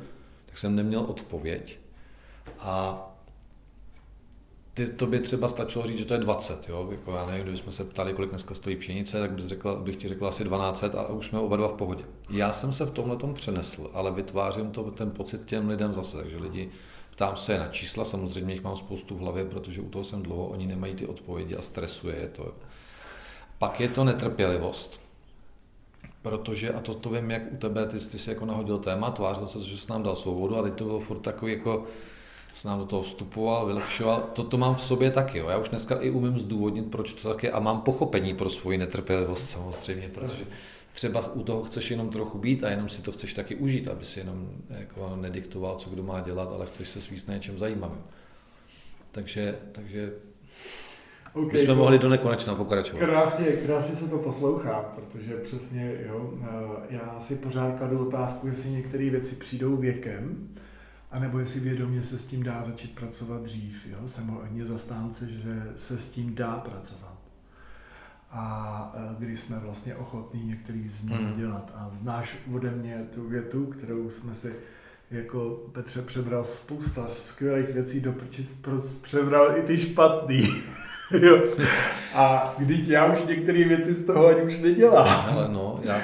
tak 0.46 0.58
jsem 0.58 0.76
neměl 0.76 1.00
odpověď. 1.00 1.78
A 2.58 3.02
ty, 4.74 4.86
to 4.86 5.06
by 5.06 5.20
třeba 5.20 5.48
stačilo 5.48 5.86
říct, 5.86 5.98
že 5.98 6.04
to 6.04 6.14
je 6.14 6.20
20, 6.20 6.68
jo? 6.68 6.88
Jako 6.90 7.16
já 7.16 7.26
nevím, 7.26 7.42
kdybychom 7.42 7.72
se 7.72 7.84
ptali, 7.84 8.12
kolik 8.12 8.30
dneska 8.30 8.54
stojí 8.54 8.76
pšenice, 8.76 9.20
tak 9.20 9.32
bych, 9.32 9.44
řekla, 9.44 9.74
bych 9.74 9.96
ti 9.96 10.08
řekl 10.08 10.26
asi 10.26 10.44
12 10.44 10.84
a 10.84 11.08
už 11.08 11.26
jsme 11.26 11.38
oba 11.38 11.56
dva 11.56 11.68
v 11.68 11.74
pohodě. 11.74 12.04
Já 12.30 12.52
jsem 12.52 12.72
se 12.72 12.84
v 12.84 12.90
tomhle 12.90 13.16
tom 13.16 13.34
přenesl, 13.34 13.90
ale 13.92 14.10
vytvářím 14.10 14.70
to, 14.70 14.90
ten 14.90 15.10
pocit 15.10 15.44
těm 15.44 15.68
lidem 15.68 15.92
zase, 15.92 16.16
takže 16.16 16.36
lidi 16.36 16.70
ptám 17.12 17.36
se 17.36 17.58
na 17.58 17.68
čísla, 17.68 18.04
samozřejmě 18.04 18.54
jich 18.54 18.62
mám 18.62 18.76
spoustu 18.76 19.14
v 19.14 19.18
hlavě, 19.18 19.44
protože 19.44 19.80
u 19.80 19.88
toho 19.88 20.04
jsem 20.04 20.22
dlouho, 20.22 20.46
oni 20.46 20.66
nemají 20.66 20.94
ty 20.94 21.06
odpovědi 21.06 21.56
a 21.56 21.62
stresuje 21.62 22.16
je 22.16 22.28
to. 22.28 22.54
Pak 23.58 23.80
je 23.80 23.88
to 23.88 24.04
netrpělivost, 24.04 25.00
protože, 26.22 26.72
a 26.72 26.80
to, 26.80 26.94
to 26.94 27.10
vím, 27.10 27.30
jak 27.30 27.42
u 27.52 27.56
tebe, 27.56 27.86
ty, 27.86 27.98
ty 27.98 28.18
jsi 28.18 28.30
jako 28.30 28.46
nahodil 28.46 28.78
téma, 28.78 29.10
tvářil 29.10 29.48
se, 29.48 29.60
že 29.60 29.78
jsi 29.78 29.90
nám 29.90 30.02
dal 30.02 30.16
svobodu 30.16 30.58
a 30.58 30.62
teď 30.62 30.74
to 30.74 30.84
bylo 30.84 31.00
furt 31.00 31.18
takový 31.18 31.52
jako, 31.52 31.86
s 32.54 32.64
nám 32.64 32.78
do 32.78 32.86
toho 32.86 33.02
vstupoval, 33.02 33.66
vylepšoval. 33.66 34.28
To, 34.32 34.44
to 34.44 34.58
mám 34.58 34.74
v 34.74 34.80
sobě 34.80 35.10
taky. 35.10 35.38
Jo. 35.38 35.48
Já 35.48 35.58
už 35.58 35.68
dneska 35.68 35.96
i 36.00 36.10
umím 36.10 36.38
zdůvodnit, 36.38 36.90
proč 36.90 37.12
to 37.12 37.28
tak 37.28 37.42
je 37.42 37.50
a 37.50 37.60
mám 37.60 37.80
pochopení 37.80 38.34
pro 38.34 38.50
svoji 38.50 38.78
netrpělivost 38.78 39.50
samozřejmě, 39.50 40.08
protože 40.08 40.44
třeba 40.92 41.32
u 41.34 41.42
toho 41.42 41.62
chceš 41.64 41.90
jenom 41.90 42.10
trochu 42.10 42.38
být 42.38 42.64
a 42.64 42.70
jenom 42.70 42.88
si 42.88 43.02
to 43.02 43.12
chceš 43.12 43.34
taky 43.34 43.56
užít, 43.56 43.88
aby 43.88 44.04
si 44.04 44.20
jenom 44.20 44.48
jako 44.70 45.16
nediktoval, 45.16 45.76
co 45.76 45.90
kdo 45.90 46.02
má 46.02 46.20
dělat, 46.20 46.52
ale 46.52 46.66
chceš 46.66 46.88
se 46.88 47.00
svíst 47.00 47.28
na 47.28 47.34
něčem 47.34 47.58
zajímavým. 47.58 48.02
Takže, 49.12 49.58
takže 49.72 50.12
Okay, 51.34 51.58
jsme 51.58 51.66
to... 51.66 51.74
mohli 51.74 51.98
do 51.98 52.08
nekonečna 52.08 52.54
pokračovat. 52.54 53.00
Krásně, 53.00 53.46
krásně 53.46 53.96
se 53.96 54.08
to 54.08 54.18
poslouchá, 54.18 54.82
protože 54.94 55.36
přesně, 55.36 55.96
jo, 56.06 56.34
eh, 56.42 56.46
já 56.90 57.20
si 57.20 57.34
pořád 57.34 57.78
kladu 57.78 58.06
otázku, 58.06 58.46
jestli 58.46 58.70
některé 58.70 59.10
věci 59.10 59.36
přijdou 59.36 59.76
věkem, 59.76 60.48
anebo 61.10 61.38
jestli 61.38 61.60
vědomě 61.60 62.02
se 62.02 62.18
s 62.18 62.26
tím 62.26 62.42
dá 62.42 62.64
začít 62.66 62.94
pracovat 62.94 63.42
dřív. 63.42 63.86
Jo? 63.86 64.08
Jsem 64.08 64.26
hodně 64.26 64.66
zastánce, 64.66 65.26
že 65.28 65.62
se 65.76 65.98
s 65.98 66.10
tím 66.10 66.34
dá 66.34 66.56
pracovat. 66.56 67.11
A 68.32 68.94
eh, 68.94 69.14
když 69.18 69.40
jsme 69.40 69.58
vlastně 69.58 69.94
ochotní 69.94 70.44
některý 70.44 70.88
změny 70.88 71.24
hmm. 71.24 71.40
dělat. 71.40 71.72
A 71.74 71.90
znáš 71.94 72.38
ode 72.54 72.70
mě 72.70 73.06
tu 73.14 73.28
větu, 73.28 73.66
kterou 73.66 74.10
jsme 74.10 74.34
si 74.34 74.52
jako 75.10 75.60
Petře 75.72 76.02
přebral 76.02 76.44
spousta 76.44 77.06
skvělých 77.08 77.68
věcí 77.68 78.00
do 78.00 78.14
přebral 79.02 79.58
i 79.58 79.62
ty 79.62 79.78
špatný. 79.78 80.48
jo. 81.18 81.42
A 82.14 82.54
když 82.58 82.86
já 82.86 83.12
už 83.12 83.24
některé 83.24 83.64
věci 83.64 83.94
z 83.94 84.04
toho 84.04 84.26
ani 84.26 84.42
už 84.42 84.60
nedělám. 84.60 85.30
Ale 85.30 85.48
no, 85.48 85.80
já... 85.82 86.00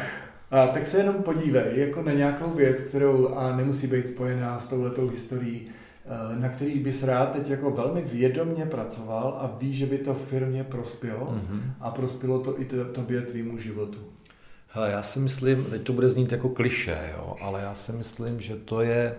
A, 0.50 0.66
tak 0.66 0.86
se 0.86 0.98
jenom 0.98 1.14
podívej 1.14 1.80
jako 1.80 2.02
na 2.02 2.12
nějakou 2.12 2.50
věc, 2.50 2.80
kterou 2.80 3.34
a 3.34 3.56
nemusí 3.56 3.86
být 3.86 4.08
spojená 4.08 4.58
s 4.58 4.66
touhletou 4.66 5.08
historií, 5.08 5.70
na 6.38 6.48
který 6.48 6.78
bys 6.78 7.02
rád 7.02 7.32
teď 7.32 7.48
jako 7.50 7.70
velmi 7.70 8.02
vědomně 8.02 8.66
pracoval 8.66 9.38
a 9.40 9.56
ví, 9.58 9.72
že 9.72 9.86
by 9.86 9.98
to 9.98 10.14
firmě 10.14 10.64
prospělo 10.64 11.26
mm-hmm. 11.26 11.60
a 11.80 11.90
prospělo 11.90 12.40
to 12.40 12.60
i 12.60 12.68
tobě, 12.92 13.22
tvýmu 13.22 13.58
životu. 13.58 13.98
Hele, 14.68 14.90
já 14.90 15.02
si 15.02 15.18
myslím, 15.18 15.64
teď 15.64 15.82
to 15.82 15.92
bude 15.92 16.08
znít 16.08 16.32
jako 16.32 16.48
kliše, 16.48 17.10
jo, 17.16 17.36
ale 17.40 17.62
já 17.62 17.74
si 17.74 17.92
myslím, 17.92 18.40
že 18.40 18.56
to 18.56 18.80
je 18.80 19.16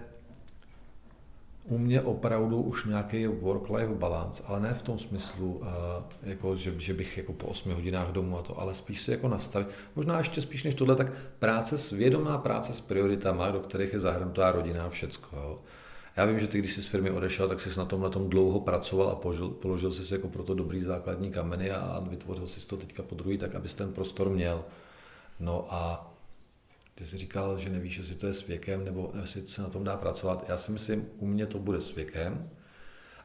u 1.70 1.78
mě 1.78 2.02
opravdu 2.02 2.62
už 2.62 2.86
nějaký 2.86 3.28
work-life 3.28 3.94
balance, 3.94 4.44
ale 4.48 4.60
ne 4.60 4.74
v 4.74 4.82
tom 4.82 5.00
smyslu, 5.00 5.62
eh, 5.64 6.30
jako, 6.30 6.56
že, 6.56 6.74
že 6.78 6.94
bych 6.94 7.18
jako 7.18 7.34
po 7.34 7.48
8 7.48 7.74
hodinách 7.74 8.08
domů 8.08 8.38
a 8.38 8.42
to, 8.42 8.60
ale 8.60 8.74
spíš 8.74 9.02
si 9.02 9.12
jako 9.12 9.28
nastavit, 9.28 9.68
možná 9.96 10.18
ještě 10.18 10.42
spíš 10.42 10.64
než 10.64 10.76
tohle, 10.76 10.96
tak 10.96 11.12
práce, 11.40 11.78
svědomá 11.78 12.38
práce 12.38 12.74
s 12.74 12.82
prioritama, 12.82 13.52
do 13.52 13.60
kterých 13.60 13.94
je 13.94 14.00
zahrnutá 14.00 14.52
rodina 14.52 14.86
a 14.86 14.90
všecko. 14.90 15.36
Jo. 15.36 15.60
Já 16.20 16.26
vím, 16.26 16.40
že 16.40 16.48
ty, 16.48 16.60
když 16.60 16.74
jsi 16.74 16.82
z 16.82 16.86
firmy 16.86 17.12
odešel, 17.12 17.50
tak 17.50 17.62
jsi 17.62 17.80
na 17.80 17.86
tom 17.86 18.02
na 18.02 18.10
tom 18.10 18.30
dlouho 18.30 18.60
pracoval 18.60 19.10
a 19.10 19.16
položil, 19.16 19.50
položil 19.50 19.94
jsi 19.94 20.14
jako 20.14 20.28
pro 20.28 20.44
to 20.44 20.54
dobrý 20.54 20.84
základní 20.84 21.32
kameny 21.32 21.72
a, 21.72 21.80
a 21.80 22.00
vytvořil 22.00 22.48
jsi 22.48 22.68
to 22.68 22.78
teďka 22.78 23.04
po 23.04 23.16
druhý, 23.16 23.38
tak 23.38 23.56
abys 23.56 23.74
ten 23.74 23.94
prostor 23.94 24.30
měl. 24.30 24.66
No 25.40 25.68
a 25.70 26.14
ty 26.96 27.06
jsi 27.06 27.18
říkal, 27.18 27.58
že 27.58 27.70
nevíš, 27.70 27.98
jestli 27.98 28.16
to 28.16 28.28
je 28.28 28.34
s 28.34 28.48
věkem, 28.48 28.86
nebo 28.86 29.12
jestli 29.22 29.48
se 29.48 29.62
na 29.62 29.70
tom 29.70 29.84
dá 29.84 29.98
pracovat. 29.98 30.46
Já 30.48 30.58
si 30.58 30.72
myslím, 30.72 31.06
u 31.18 31.28
mě 31.28 31.46
to 31.46 31.60
bude 31.60 31.82
s 31.82 31.96
věkem. 31.96 32.50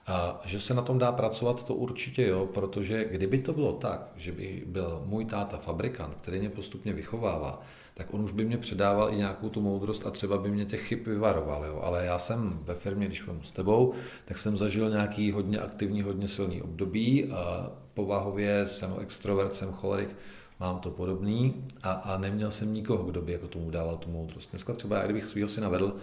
A 0.06 0.40
že 0.44 0.60
se 0.60 0.74
na 0.74 0.82
tom 0.82 0.98
dá 0.98 1.12
pracovat, 1.12 1.64
to 1.64 1.74
určitě 1.74 2.26
jo, 2.26 2.46
protože 2.46 3.04
kdyby 3.10 3.38
to 3.38 3.52
bylo 3.52 3.72
tak, 3.72 4.12
že 4.16 4.32
by 4.32 4.62
byl 4.66 5.02
můj 5.06 5.24
táta 5.24 5.56
fabrikant, 5.56 6.14
který 6.14 6.38
mě 6.38 6.50
postupně 6.50 6.92
vychovává, 6.92 7.62
tak 7.94 8.14
on 8.14 8.20
už 8.20 8.32
by 8.32 8.44
mě 8.44 8.58
předával 8.58 9.12
i 9.12 9.16
nějakou 9.16 9.48
tu 9.48 9.60
moudrost 9.60 10.06
a 10.06 10.10
třeba 10.10 10.38
by 10.38 10.50
mě 10.50 10.64
těch 10.64 10.86
chyb 10.86 11.06
vyvaroval. 11.06 11.64
Jo. 11.64 11.80
Ale 11.82 12.04
já 12.04 12.18
jsem 12.18 12.58
ve 12.62 12.74
firmě, 12.74 13.06
když 13.06 13.24
jsem 13.24 13.42
s 13.42 13.52
tebou, 13.52 13.94
tak 14.24 14.38
jsem 14.38 14.56
zažil 14.56 14.90
nějaký 14.90 15.32
hodně 15.32 15.58
aktivní, 15.58 16.02
hodně 16.02 16.28
silný 16.28 16.62
období. 16.62 17.30
A 17.32 17.72
povahově 17.94 18.66
jsem 18.66 18.94
extrovert, 19.00 19.52
jsem 19.52 19.72
cholerik, 19.72 20.16
mám 20.60 20.78
to 20.78 20.90
podobný 20.90 21.64
a, 21.82 21.92
a 21.92 22.18
neměl 22.18 22.50
jsem 22.50 22.74
nikoho, 22.74 23.04
kdo 23.04 23.22
by 23.22 23.32
jako 23.32 23.48
tomu 23.48 23.70
dával 23.70 23.96
tu 23.96 24.10
moudrost. 24.10 24.50
Dneska 24.50 24.72
třeba, 24.72 24.96
já 24.96 25.04
kdybych 25.04 25.26
svého 25.26 25.48
syna 25.48 25.68
vedl, 25.68 25.96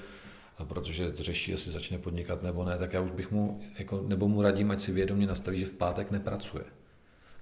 protože 0.65 1.13
řeší, 1.15 1.51
jestli 1.51 1.71
začne 1.71 1.97
podnikat 1.97 2.43
nebo 2.43 2.63
ne, 2.63 2.77
tak 2.77 2.93
já 2.93 3.01
už 3.01 3.11
bych 3.11 3.31
mu, 3.31 3.61
jako, 3.79 4.03
nebo 4.07 4.27
mu 4.27 4.41
radím, 4.41 4.71
ať 4.71 4.81
si 4.81 4.91
vědomě 4.91 5.27
nastaví, 5.27 5.59
že 5.59 5.65
v 5.65 5.73
pátek 5.73 6.11
nepracuje. 6.11 6.63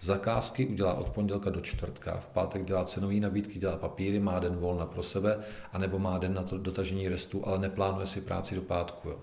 Zakázky 0.01 0.65
udělá 0.65 0.93
od 0.93 1.09
pondělka 1.09 1.49
do 1.49 1.61
čtvrtka, 1.61 2.17
v 2.17 2.29
pátek 2.29 2.65
dělá 2.65 2.85
cenové 2.85 3.13
nabídky, 3.13 3.59
dělá 3.59 3.77
papíry, 3.77 4.19
má 4.19 4.39
den 4.39 4.55
volna 4.55 4.85
pro 4.85 5.03
sebe, 5.03 5.39
anebo 5.73 5.99
má 5.99 6.17
den 6.17 6.33
na 6.33 6.43
to 6.43 6.57
dotažení 6.57 7.09
restu, 7.09 7.47
ale 7.47 7.59
neplánuje 7.59 8.07
si 8.07 8.21
práci 8.21 8.55
do 8.55 8.61
pátku. 8.61 9.09
Jo. 9.09 9.19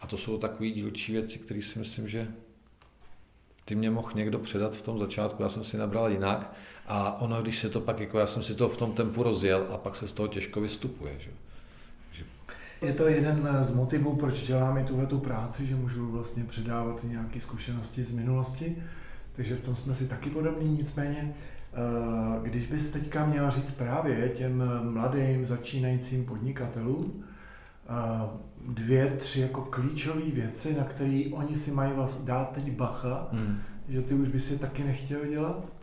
A 0.00 0.06
to 0.06 0.16
jsou 0.16 0.38
takové 0.38 0.70
dílčí 0.70 1.12
věci, 1.12 1.38
které 1.38 1.62
si 1.62 1.78
myslím, 1.78 2.08
že 2.08 2.28
ty 3.64 3.74
mě 3.74 3.90
mohl 3.90 4.10
někdo 4.14 4.38
předat 4.38 4.74
v 4.74 4.82
tom 4.82 4.98
začátku, 4.98 5.42
já 5.42 5.48
jsem 5.48 5.64
si 5.64 5.78
nabral 5.78 6.10
jinak 6.10 6.54
a 6.86 7.20
ono, 7.20 7.42
když 7.42 7.58
se 7.58 7.68
to 7.68 7.80
pak, 7.80 8.00
jako 8.00 8.18
já 8.18 8.26
jsem 8.26 8.42
si 8.42 8.54
to 8.54 8.68
v 8.68 8.76
tom 8.76 8.92
tempu 8.92 9.22
rozjel 9.22 9.66
a 9.70 9.78
pak 9.78 9.96
se 9.96 10.08
z 10.08 10.12
toho 10.12 10.28
těžko 10.28 10.60
vystupuje. 10.60 11.14
Že? 11.18 11.30
Je 12.82 12.92
to 12.92 13.08
jeden 13.08 13.48
z 13.62 13.74
motivů, 13.74 14.16
proč 14.16 14.46
děláme 14.46 14.84
tuhle 14.84 15.06
tu 15.06 15.18
práci, 15.18 15.66
že 15.66 15.76
můžu 15.76 16.10
vlastně 16.10 16.44
předávat 16.44 17.04
nějaké 17.04 17.40
zkušenosti 17.40 18.04
z 18.04 18.12
minulosti, 18.12 18.76
takže 19.36 19.56
v 19.56 19.60
tom 19.60 19.76
jsme 19.76 19.94
si 19.94 20.08
taky 20.08 20.30
podobní, 20.30 20.72
nicméně 20.72 21.34
eh, 21.34 21.76
když 22.42 22.66
bys 22.66 22.90
teďka 22.90 23.26
měla 23.26 23.50
říct 23.50 23.70
právě 23.70 24.28
těm 24.28 24.64
mladým 24.82 25.46
začínajícím 25.46 26.24
podnikatelům, 26.24 27.24
eh, 27.24 27.92
dvě, 28.68 29.06
tři 29.06 29.40
jako 29.40 29.60
klíčové 29.60 30.30
věci, 30.30 30.74
na 30.74 30.84
které 30.84 31.22
oni 31.32 31.56
si 31.56 31.70
mají 31.70 31.92
vlastně 31.92 32.26
dát 32.26 32.52
teď 32.52 32.72
bacha, 32.72 33.28
hmm. 33.32 33.58
že 33.88 34.02
ty 34.02 34.14
už 34.14 34.28
by 34.28 34.40
si 34.40 34.58
taky 34.58 34.84
nechtěl 34.84 35.26
dělat, 35.26 35.79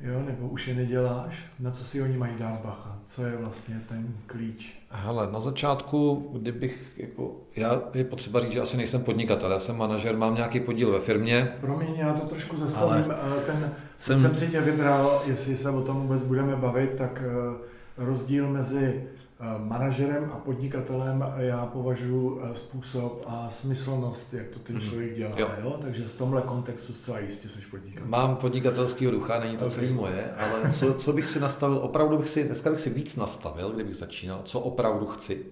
jo, 0.00 0.22
nebo 0.26 0.48
už 0.48 0.68
je 0.68 0.74
neděláš, 0.74 1.44
na 1.60 1.70
co 1.70 1.84
si 1.84 2.02
oni 2.02 2.16
mají 2.16 2.32
dát 2.38 2.60
bacha, 2.64 2.98
co 3.06 3.24
je 3.24 3.36
vlastně 3.36 3.80
ten 3.88 4.06
klíč? 4.26 4.78
Hele, 4.90 5.32
na 5.32 5.40
začátku, 5.40 6.28
kdybych, 6.32 6.92
jako, 6.96 7.36
já 7.56 7.82
je 7.94 8.04
potřeba 8.04 8.40
říct, 8.40 8.52
že 8.52 8.60
asi 8.60 8.76
nejsem 8.76 9.02
podnikatel, 9.02 9.50
já 9.50 9.58
jsem 9.58 9.76
manažer, 9.76 10.16
mám 10.16 10.34
nějaký 10.34 10.60
podíl 10.60 10.92
ve 10.92 11.00
firmě. 11.00 11.52
Promiň, 11.60 11.94
já 11.94 12.12
to 12.12 12.26
trošku 12.26 12.56
zastavím, 12.56 13.14
ale 13.22 13.40
ten, 13.46 13.72
jsem... 13.98 14.20
jsem 14.20 14.34
si 14.34 14.48
tě 14.48 14.60
vybral, 14.60 15.22
jestli 15.26 15.56
se 15.56 15.70
o 15.70 15.82
tom 15.82 16.00
vůbec 16.00 16.22
budeme 16.22 16.56
bavit, 16.56 16.94
tak 16.94 17.22
eh, 17.26 18.04
rozdíl 18.04 18.48
mezi 18.48 19.04
Eh, 19.04 19.27
manažerem 19.58 20.30
a 20.34 20.36
podnikatelem 20.38 21.24
já 21.36 21.66
považuji 21.66 22.40
eh, 22.42 22.56
způsob 22.56 23.24
a 23.26 23.50
smyslnost, 23.50 24.34
jak 24.34 24.48
to 24.48 24.58
ten 24.58 24.76
mhm. 24.76 24.84
člověk 24.84 25.16
dělá. 25.16 25.32
Jo. 25.36 25.50
Jo? 25.62 25.78
Takže 25.82 26.04
v 26.04 26.14
tomhle 26.14 26.42
kontextu 26.42 26.92
zcela 26.92 27.18
jistě 27.18 27.48
jsi 27.48 27.58
podnikatel. 27.70 28.08
Mám 28.08 28.36
podnikatelského 28.36 29.12
ducha, 29.12 29.40
není 29.40 29.56
to 29.56 29.66
okay. 29.66 29.74
celý 29.74 29.92
moje, 29.92 30.34
ale 30.38 30.72
co, 30.72 30.94
co 30.94 31.12
bych 31.12 31.30
si 31.30 31.40
nastavil, 31.40 31.78
opravdu 31.78 32.18
bych 32.18 32.28
si, 32.28 32.44
dneska 32.44 32.70
bych 32.70 32.80
si 32.80 32.90
víc 32.90 33.16
nastavil, 33.16 33.70
kdybych 33.70 33.96
začínal, 33.96 34.40
co 34.44 34.60
opravdu 34.60 35.06
chci. 35.06 35.46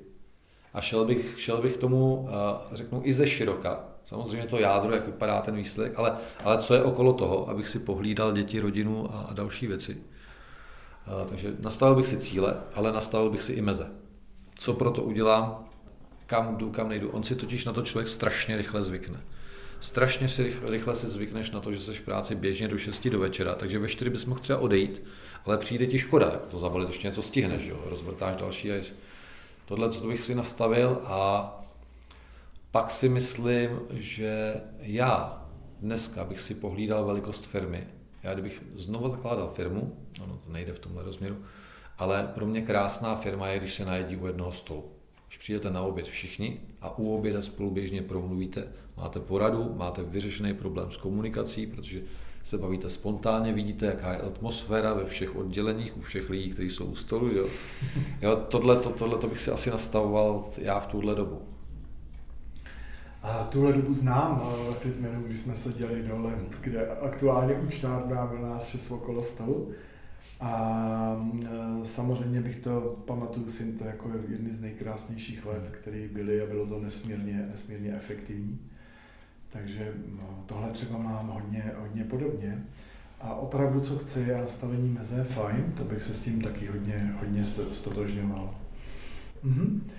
A 0.75 0.81
šel 0.81 1.05
bych, 1.05 1.35
šel 1.41 1.63
bych 1.63 1.77
tomu, 1.77 2.29
eh, 2.29 2.77
řeknu, 2.77 3.01
i 3.05 3.13
ze 3.13 3.27
široka. 3.27 3.85
Samozřejmě 4.05 4.47
to 4.47 4.59
jádro, 4.59 4.95
jak 4.95 5.07
vypadá 5.07 5.41
ten 5.41 5.57
výsledek, 5.57 5.93
ale, 5.97 6.17
ale 6.45 6.59
co 6.59 6.75
je 6.75 6.83
okolo 6.83 7.13
toho, 7.13 7.51
abych 7.51 7.69
si 7.69 7.79
pohlídal 7.79 8.33
děti, 8.33 8.61
rodinu 8.61 9.15
a, 9.15 9.21
a 9.21 9.33
další 9.33 9.67
věci. 9.67 9.97
Takže 11.29 11.53
nastavil 11.61 11.97
bych 11.97 12.07
si 12.07 12.17
cíle, 12.17 12.57
ale 12.75 12.93
nastavil 12.93 13.31
bych 13.31 13.43
si 13.43 13.53
i 13.53 13.63
meze. 13.63 13.91
Co 14.55 14.75
pro 14.75 14.91
to 14.91 15.03
udělám, 15.03 15.65
kam 16.27 16.57
jdu, 16.57 16.71
kam 16.71 16.89
nejdu. 16.89 17.11
On 17.11 17.23
si 17.23 17.35
totiž 17.35 17.65
na 17.65 17.73
to 17.73 17.83
člověk 17.83 18.09
strašně 18.09 18.57
rychle 18.57 18.83
zvykne. 18.83 19.21
Strašně 19.81 20.29
si 20.29 20.43
rychle, 20.43 20.71
rychle 20.71 20.97
si 20.97 21.07
zvykneš 21.07 21.51
na 21.51 21.61
to, 21.61 21.73
že 21.73 21.81
jsi 21.81 21.95
v 21.95 22.01
práci 22.01 22.35
běžně 22.35 22.69
do 22.69 22.79
6 22.79 23.09
do 23.09 23.19
večera, 23.19 23.55
takže 23.55 23.79
ve 23.79 23.89
4 23.89 24.11
bys 24.11 24.25
mohl 24.25 24.41
třeba 24.41 24.59
odejít, 24.59 25.03
ale 25.45 25.59
přijde 25.59 25.87
ti 25.87 25.99
škoda, 25.99 26.27
jako 26.27 26.47
to 26.47 26.59
zabalit, 26.59 26.89
ještě 26.89 27.09
něco 27.09 27.23
stihneš, 27.23 27.67
jo? 27.67 27.81
rozvrtáš 27.85 28.37
další 28.37 28.73
a 28.73 28.83
tohle, 29.65 29.91
co 29.91 30.07
bych 30.07 30.23
si 30.23 30.35
nastavil 30.35 31.01
a 31.05 31.53
pak 32.71 32.91
si 32.91 33.09
myslím, 33.09 33.81
že 33.91 34.55
já 34.81 35.43
dneska 35.81 36.25
bych 36.25 36.41
si 36.41 36.55
pohlídal 36.55 37.05
velikost 37.05 37.47
firmy 37.47 37.87
já 38.27 38.33
kdybych 38.33 38.63
znovu 38.75 39.11
zakládal 39.11 39.49
firmu, 39.49 39.97
ono 40.23 40.37
to 40.37 40.53
nejde 40.53 40.73
v 40.73 40.79
tomhle 40.79 41.03
rozměru, 41.03 41.37
ale 41.99 42.31
pro 42.35 42.47
mě 42.47 42.63
krásná 42.63 43.17
firma 43.17 43.49
je, 43.49 43.59
když 43.59 43.75
se 43.75 43.85
najedí 43.85 44.17
u 44.17 44.27
jednoho 44.27 44.53
stolu. 44.53 44.85
když 45.29 45.39
přijdete 45.39 45.71
na 45.71 45.83
oběd 45.83 46.07
všichni 46.07 46.61
a 46.81 46.99
u 46.99 47.15
oběda 47.15 47.43
spolu 47.43 47.71
běžně 47.71 48.03
promluvíte, 48.03 48.69
máte 48.97 49.21
poradu, 49.21 49.75
máte 49.77 50.03
vyřešený 50.03 50.55
problém 50.55 50.91
s 50.91 50.97
komunikací, 50.97 51.67
protože 51.67 52.03
se 52.45 52.59
bavíte 52.59 52.91
spontánně, 52.91 53.53
vidíte, 53.53 53.87
jaká 53.87 54.13
je 54.13 54.19
atmosféra 54.19 54.95
ve 54.95 55.05
všech 55.05 55.37
odděleních, 55.37 55.97
u 55.97 56.01
všech 56.01 56.31
lidí, 56.31 56.51
kteří 56.51 56.71
jsou 56.71 56.85
u 56.85 56.97
stolu. 56.97 57.31
Že 57.31 57.39
jo? 57.39 57.49
Jo, 58.23 58.37
tohle, 58.37 58.77
to, 58.77 58.91
tohle 58.91 59.19
to 59.19 59.27
bych 59.27 59.41
si 59.41 59.51
asi 59.51 59.71
nastavoval 59.71 60.51
já 60.59 60.81
v 60.81 60.87
tuhle 60.87 61.15
dobu. 61.15 61.56
A 63.27 63.45
tuhle 63.45 63.73
dobu 63.73 63.95
znám 63.95 64.43
ve 64.69 64.75
Fitmenu, 64.75 65.23
když 65.23 65.39
jsme 65.39 65.57
seděli 65.57 66.03
dole, 66.03 66.33
kde 66.61 66.87
aktuálně 66.89 67.55
účtárna 67.55 68.27
byl 68.27 68.39
nás 68.39 68.69
šest 68.69 68.91
okolo 68.91 69.23
stolu. 69.23 69.73
A 70.41 71.27
e, 71.45 71.85
samozřejmě 71.85 72.41
bych 72.41 72.57
to, 72.57 72.97
pamatuju 73.05 73.51
si 73.51 73.73
to 73.73 73.85
jako 73.85 74.11
jedny 74.29 74.55
z 74.55 74.61
nejkrásnějších 74.61 75.47
let, 75.47 75.69
které 75.81 76.09
byly 76.09 76.43
a 76.43 76.47
bylo 76.47 76.67
to 76.67 76.81
nesmírně, 76.81 77.49
nesmírně 77.51 77.97
efektivní. 77.97 78.59
Takže 79.53 79.93
no, 80.19 80.45
tohle 80.47 80.69
třeba 80.69 80.99
mám 80.99 81.29
hodně, 81.29 81.73
hodně 81.79 82.05
podobně. 82.05 82.65
A 83.21 83.35
opravdu, 83.35 83.81
co 83.81 83.99
chci 83.99 84.35
a 84.35 84.41
nastavení 84.41 84.89
meze 84.89 85.15
je 85.15 85.25
fajn, 85.25 85.73
to 85.77 85.85
bych 85.85 86.03
se 86.03 86.15
s 86.15 86.21
tím 86.21 86.41
taky 86.41 86.67
hodně, 86.67 87.15
hodně 87.21 87.45
stotožňoval. 87.73 88.55
Mhm. 89.43 89.91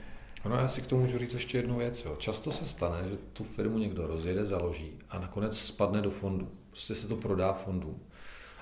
No 0.48 0.56
já 0.56 0.68
si 0.68 0.82
k 0.82 0.88
tomu 0.88 1.02
můžu 1.02 1.18
říct 1.18 1.34
ještě 1.34 1.58
jednu 1.58 1.78
věc. 1.78 2.06
Jo. 2.06 2.16
Často 2.20 2.52
se 2.52 2.66
stane, 2.66 3.10
že 3.10 3.18
tu 3.34 3.44
firmu 3.44 3.78
někdo 3.78 4.08
rozjede, 4.08 4.46
založí 4.46 4.92
a 5.10 5.20
nakonec 5.20 5.60
spadne 5.60 6.02
do 6.02 6.10
fondu. 6.10 6.50
Prostě 6.70 6.96
se 6.96 7.08
to 7.08 7.16
prodá 7.16 7.54
fondům. 7.54 8.00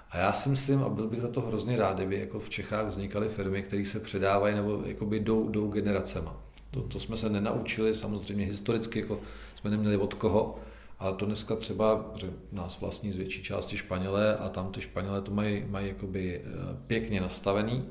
A 0.10 0.17
já 0.17 0.34
si 0.34 0.50
myslím, 0.50 0.84
a 0.84 0.89
byl 0.89 1.08
bych 1.08 1.21
za 1.21 1.28
to 1.28 1.41
hrozně 1.41 1.78
rád, 1.78 1.98
kdyby 1.98 2.19
jako 2.19 2.39
v 2.39 2.50
Čechách 2.50 2.86
vznikaly 2.86 3.30
firmy, 3.30 3.63
které 3.63 3.86
se 3.86 4.00
předávají 4.00 4.56
nebo 4.56 4.82
jakoby 4.86 5.19
jdou, 5.19 5.50
jdou 5.50 5.71
generacema. 5.71 6.41
To, 6.71 6.82
to 6.82 7.00
jsme 7.00 7.17
se 7.17 7.30
nenaučili, 7.30 7.95
samozřejmě 7.95 8.45
historicky 8.45 9.00
jako 9.00 9.19
jsme 9.56 9.69
neměli 9.69 9.98
od 9.98 10.13
koho, 10.13 10.60
ale 11.00 11.15
to 11.15 11.26
dneska 11.26 11.56
třeba, 11.56 12.12
že 12.15 12.34
nás 12.52 12.80
vlastní 12.80 13.12
z 13.12 13.15
větší 13.15 13.43
části 13.43 13.78
Španělé 13.78 14.38
a 14.38 14.50
tam 14.50 14.71
ty 14.71 14.82
Španělé 14.82 15.21
to 15.21 15.32
mají, 15.32 15.65
mají 15.69 15.88
jakoby 15.88 16.41
eh, 16.45 16.52
pěkně 16.88 17.21
nastavený, 17.21 17.86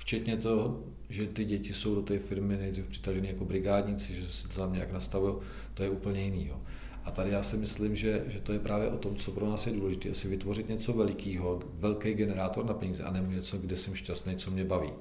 včetně 0.00 0.36
toho, 0.36 0.80
že 1.08 1.26
ty 1.26 1.44
děti 1.44 1.74
jsou 1.74 1.94
do 1.94 2.02
té 2.02 2.18
firmy 2.18 2.56
nejdřív 2.56 2.88
přitažený 2.88 3.28
jako 3.28 3.44
brigádníci, 3.44 4.14
že 4.14 4.28
se 4.28 4.48
to 4.48 4.54
tam 4.54 4.72
nějak 4.72 4.92
nastavují, 4.92 5.34
to 5.74 5.82
je 5.82 5.90
úplně 5.90 6.22
jiný. 6.22 6.46
Jo. 6.46 6.60
A 7.04 7.10
tady 7.10 7.30
já 7.30 7.42
si 7.42 7.56
myslím, 7.56 7.96
že, 7.96 8.24
že 8.26 8.40
to 8.40 8.52
je 8.52 8.58
právě 8.58 8.88
o 8.88 8.96
tom, 8.96 9.16
co 9.16 9.30
pro 9.30 9.50
nás 9.50 9.66
je 9.66 9.72
důležité, 9.72 10.10
asi 10.10 10.28
vytvořit 10.28 10.68
něco 10.68 10.92
velikého, 10.92 11.62
velký 11.74 12.14
generátor 12.14 12.64
na 12.64 12.74
peníze 12.74 13.02
a 13.02 13.10
nebo 13.10 13.32
něco, 13.32 13.58
kde 13.58 13.76
jsem 13.76 13.94
šťastný, 13.94 14.36
co 14.36 14.50
mě 14.50 14.64
baví. 14.64 14.92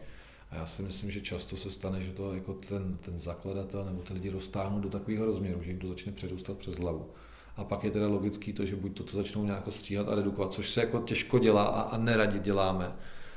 A 0.51 0.55
já 0.55 0.65
si 0.65 0.81
myslím, 0.81 1.11
že 1.11 1.21
často 1.21 1.57
se 1.57 1.71
stane, 1.71 2.01
že 2.01 2.11
to 2.11 2.33
jako 2.33 2.53
ten, 2.53 2.97
ten 3.01 3.19
zakladatel 3.19 3.85
nebo 3.85 4.01
ty 4.01 4.13
lidi 4.13 4.29
roztáhnou 4.29 4.79
do 4.79 4.89
takového 4.89 5.25
rozměru, 5.25 5.61
že 5.61 5.71
jim 5.71 5.79
to 5.79 5.87
začne 5.87 6.11
přerůstat 6.11 6.57
přes 6.57 6.75
hlavu. 6.75 7.09
A 7.57 7.63
pak 7.63 7.83
je 7.83 7.91
teda 7.91 8.07
logický 8.07 8.53
to, 8.53 8.65
že 8.65 8.75
buď 8.75 8.97
toto 8.97 9.17
začnou 9.17 9.45
nějak 9.45 9.63
stříhat 9.69 10.09
a 10.09 10.15
redukovat, 10.15 10.53
což 10.53 10.69
se 10.69 10.81
jako 10.81 10.99
těžko 10.99 11.39
dělá 11.39 11.63
a, 11.63 11.81
a 11.81 11.97
neradi 11.97 12.39
děláme, 12.39 12.91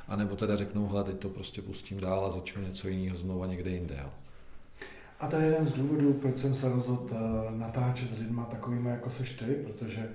a 0.09 0.17
nebo 0.17 0.37
teda 0.37 0.57
řeknou, 0.57 0.89
hele, 0.89 1.05
teď 1.05 1.19
to 1.19 1.29
prostě 1.29 1.63
pustím 1.63 2.01
dál 2.01 2.27
a 2.27 2.31
začnu 2.31 2.63
něco 2.63 2.89
jiného 2.89 3.17
znova 3.17 3.47
někde 3.47 3.71
jinde. 3.71 3.99
Jo. 4.03 4.11
A 5.21 5.27
to 5.27 5.37
je 5.37 5.47
jeden 5.47 5.67
z 5.67 5.73
důvodů, 5.73 6.13
proč 6.13 6.39
jsem 6.39 6.55
se 6.55 6.69
rozhodl 6.69 7.11
eh, 7.13 7.59
natáčet 7.59 8.11
s 8.11 8.19
lidmi 8.19 8.41
takovými, 8.51 8.89
jako 8.89 9.11
seš 9.11 9.33
ty, 9.33 9.45
protože 9.45 10.09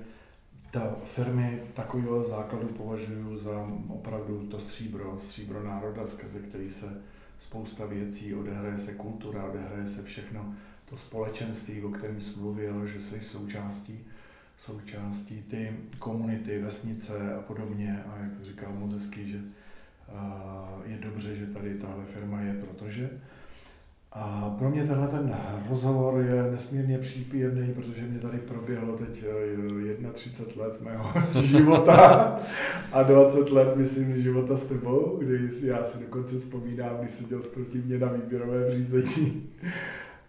ta 0.72 0.96
firmy 1.06 1.62
takového 1.74 2.24
základu 2.24 2.68
považuji 2.68 3.38
za 3.38 3.68
opravdu 3.90 4.48
to 4.48 4.60
stříbro, 4.60 5.20
stříbro 5.24 5.64
národa, 5.64 6.08
skrze 6.08 6.40
který 6.40 6.72
se 6.72 7.02
spousta 7.40 7.86
věcí, 7.86 8.36
odehraje 8.36 8.80
se 8.80 8.94
kultura, 8.94 9.46
odehraje 9.46 9.88
se 9.88 10.04
všechno 10.04 10.54
to 10.90 10.98
společenství, 10.98 11.84
o 11.84 11.90
kterém 11.90 12.22
jsi 12.22 12.40
mluvil, 12.40 12.86
že 12.86 13.02
jsi 13.02 13.22
součástí, 13.22 14.00
součástí 14.58 15.44
ty 15.50 15.78
komunity, 16.00 16.60
vesnice 16.60 17.36
a 17.36 17.42
podobně. 17.42 18.04
A 18.08 18.18
jak 18.18 18.38
to 18.38 18.44
říkal 18.44 18.74
moc 18.74 18.94
hezky, 18.94 19.28
že 19.28 19.40
je 20.86 20.98
dobře, 20.98 21.36
že 21.36 21.46
tady 21.46 21.74
tahle 21.74 22.06
firma 22.06 22.42
je, 22.42 22.54
protože 22.54 23.10
a 24.20 24.56
pro 24.60 24.70
mě 24.70 24.86
tenhle 24.86 25.08
ten 25.08 25.36
rozhovor 25.70 26.22
je 26.22 26.52
nesmírně 26.52 26.98
přípěvný, 26.98 27.74
protože 27.74 28.02
mě 28.02 28.20
tady 28.20 28.38
proběhlo 28.38 28.98
teď 28.98 29.26
31 30.14 30.64
let 30.64 30.82
mého 30.82 31.14
života 31.42 32.40
a 32.92 33.04
20 33.04 33.52
let, 33.52 33.76
myslím, 33.76 34.22
života 34.22 34.58
s 34.58 34.66
tebou, 34.66 35.18
kdy 35.20 35.50
já 35.64 35.84
si 35.84 36.00
dokonce 36.00 36.38
vzpomínám, 36.38 36.98
když 37.00 37.12
seděl 37.12 37.42
proti 37.54 37.78
mě 37.78 37.98
na 37.98 38.08
výběrové 38.08 38.72
řízení. 38.72 39.50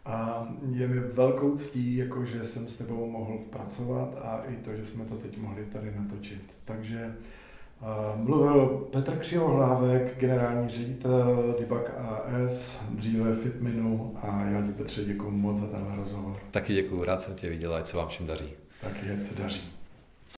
A 0.04 0.48
je 0.72 0.88
mi 0.88 1.00
velkou 1.00 1.56
ctí, 1.56 1.96
jako 1.96 2.24
že 2.24 2.44
jsem 2.44 2.68
s 2.68 2.74
tebou 2.74 3.10
mohl 3.10 3.38
pracovat 3.50 4.18
a 4.22 4.42
i 4.48 4.56
to, 4.56 4.76
že 4.76 4.86
jsme 4.86 5.04
to 5.04 5.14
teď 5.14 5.38
mohli 5.38 5.64
tady 5.64 5.92
natočit. 5.96 6.42
Takže 6.64 7.14
Mluvil 8.16 8.88
Petr 8.92 9.16
Křivohlávek, 9.16 10.18
generální 10.18 10.68
ředitel 10.68 11.54
Dibak 11.58 11.92
AS, 11.98 12.82
dříve 12.90 13.34
Fitminu 13.34 14.16
a 14.22 14.44
já 14.44 14.62
ti 14.62 14.72
Petře 14.72 15.04
děkuji 15.04 15.30
moc 15.30 15.56
za 15.56 15.66
tenhle 15.66 15.96
rozhovor. 15.96 16.36
Taky 16.50 16.74
děkuji, 16.74 17.04
rád 17.04 17.22
jsem 17.22 17.34
tě 17.34 17.48
viděl, 17.48 17.74
ať 17.74 17.86
se 17.86 17.96
vám 17.96 18.08
všem 18.08 18.26
daří. 18.26 18.48
Taky, 18.80 19.10
ať 19.10 19.24
se 19.24 19.42
daří. 19.42 19.77